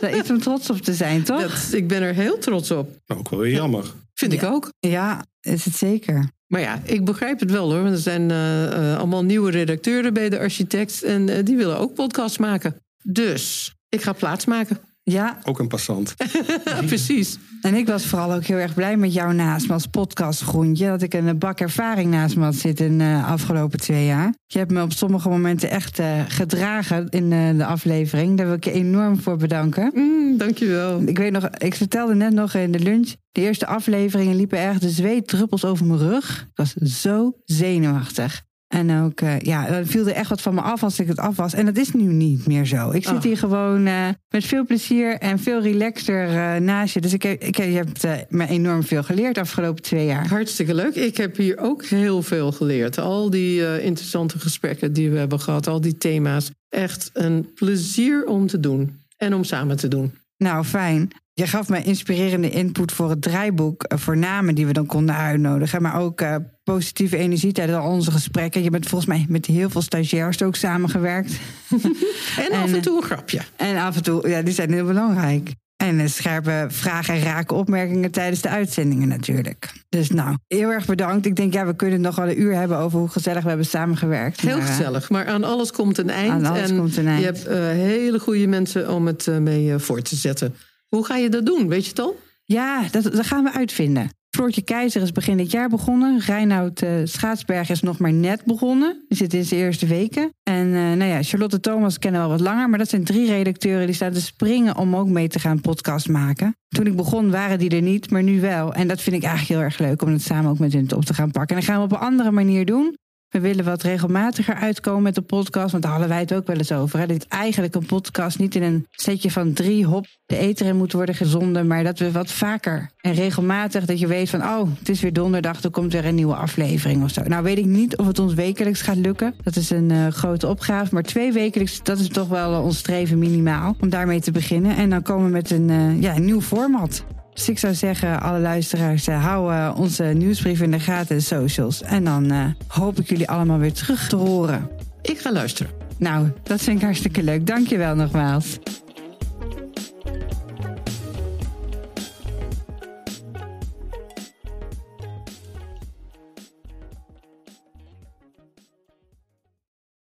[0.00, 1.40] Dat is om trots op te zijn, toch?
[1.40, 2.90] Dat, ik ben er heel trots op.
[3.06, 3.84] Ook wel weer jammer.
[4.14, 4.72] Vind ik ook.
[4.78, 6.30] Ja, is het zeker.
[6.46, 7.82] Maar ja, ik begrijp het wel hoor.
[7.82, 11.02] Want er zijn uh, allemaal nieuwe redacteuren bij de architect.
[11.02, 12.76] En uh, die willen ook podcasts maken.
[13.02, 14.78] Dus ik ga plaats maken.
[15.10, 15.38] Ja.
[15.44, 16.14] Ook een passant.
[16.86, 17.38] Precies.
[17.60, 20.86] En ik was vooral ook heel erg blij met jou naast me als podcastgroentje.
[20.86, 24.34] Dat ik een bak ervaring naast me had zitten de uh, afgelopen twee jaar.
[24.46, 28.36] Je hebt me op sommige momenten echt uh, gedragen in uh, de aflevering.
[28.36, 29.90] Daar wil ik je enorm voor bedanken.
[29.94, 31.02] Mm, dankjewel.
[31.02, 33.14] Ik weet nog, ik vertelde net nog in de lunch.
[33.32, 36.40] De eerste afleveringen liepen erg de zweetdruppels over mijn rug.
[36.40, 38.45] Ik was zo zenuwachtig.
[38.68, 41.18] En ook, uh, ja, dan viel er echt wat van me af als ik het
[41.18, 41.54] af was.
[41.54, 42.90] En dat is nu niet meer zo.
[42.90, 43.22] Ik zit oh.
[43.22, 47.00] hier gewoon uh, met veel plezier en veel relaxter uh, naast je.
[47.00, 50.28] Dus ik, heb, ik, je hebt me enorm veel geleerd de afgelopen twee jaar.
[50.28, 50.94] Hartstikke leuk.
[50.94, 52.98] Ik heb hier ook heel veel geleerd.
[52.98, 56.50] Al die interessante gesprekken die we hebben gehad, al die thema's.
[56.68, 60.12] Echt een plezier om te doen en om samen te doen.
[60.36, 61.10] Nou, fijn.
[61.38, 65.82] Je gaf me inspirerende input voor het draaiboek, voor namen die we dan konden uitnodigen.
[65.82, 68.62] Maar ook uh, positieve energie tijdens al onze gesprekken.
[68.62, 71.32] Je bent volgens mij met heel veel stagiairs ook samengewerkt.
[72.50, 73.40] en, af en toe een grapje.
[73.56, 75.50] En af en toe, ja, die zijn heel belangrijk.
[75.76, 79.72] En scherpe vragen en raken opmerkingen tijdens de uitzendingen natuurlijk.
[79.88, 81.26] Dus nou, heel erg bedankt.
[81.26, 83.66] Ik denk, ja, we kunnen nog wel een uur hebben over hoe gezellig we hebben
[83.66, 84.40] samengewerkt.
[84.40, 86.32] Heel maar, gezellig, maar aan alles komt een eind.
[86.32, 87.20] Aan alles en komt een eind.
[87.20, 90.54] Je hebt uh, hele goede mensen om het mee voor te zetten.
[90.88, 91.68] Hoe ga je dat doen?
[91.68, 92.16] Weet je al?
[92.44, 94.10] Ja, dat, dat gaan we uitvinden.
[94.36, 96.18] Floortje Keizer is begin dit jaar begonnen.
[96.18, 99.04] Reinoud uh, Schaatsberg is nog maar net begonnen.
[99.08, 100.30] Die zit in zijn eerste weken.
[100.42, 102.68] En uh, nou ja, Charlotte Thomas kennen we al wat langer.
[102.68, 106.08] Maar dat zijn drie redacteuren die staan te springen om ook mee te gaan podcast
[106.08, 106.56] maken.
[106.68, 108.74] Toen ik begon waren die er niet, maar nu wel.
[108.74, 111.04] En dat vind ik eigenlijk heel erg leuk om het samen ook met hun op
[111.04, 111.56] te gaan pakken.
[111.56, 112.96] En dat gaan we op een andere manier doen.
[113.28, 115.70] We willen wat regelmatiger uitkomen met de podcast.
[115.70, 116.98] Want daar hadden wij het ook wel eens over.
[116.98, 117.06] Hè?
[117.06, 120.92] Dat eigenlijk een podcast niet in een setje van drie hop de eter in moet
[120.92, 121.66] worden gezonden.
[121.66, 124.42] Maar dat we wat vaker en regelmatig dat je weet van...
[124.42, 127.22] oh, het is weer donderdag, er komt weer een nieuwe aflevering of zo.
[127.22, 129.34] Nou weet ik niet of het ons wekelijks gaat lukken.
[129.42, 130.94] Dat is een uh, grote opgave.
[130.94, 133.76] Maar twee wekelijks, dat is toch wel ons streven minimaal.
[133.80, 134.76] Om daarmee te beginnen.
[134.76, 137.04] En dan komen we met een, uh, ja, een nieuw format.
[137.36, 141.22] Dus ik zou zeggen, alle luisteraars, eh, hou eh, onze nieuwsbrief in de gaten en
[141.22, 141.82] socials.
[141.82, 144.70] En dan eh, hoop ik jullie allemaal weer terug te horen.
[145.02, 145.72] Ik ga luisteren.
[145.98, 147.46] Nou, dat vind ik hartstikke leuk.
[147.46, 148.58] Dankjewel nogmaals.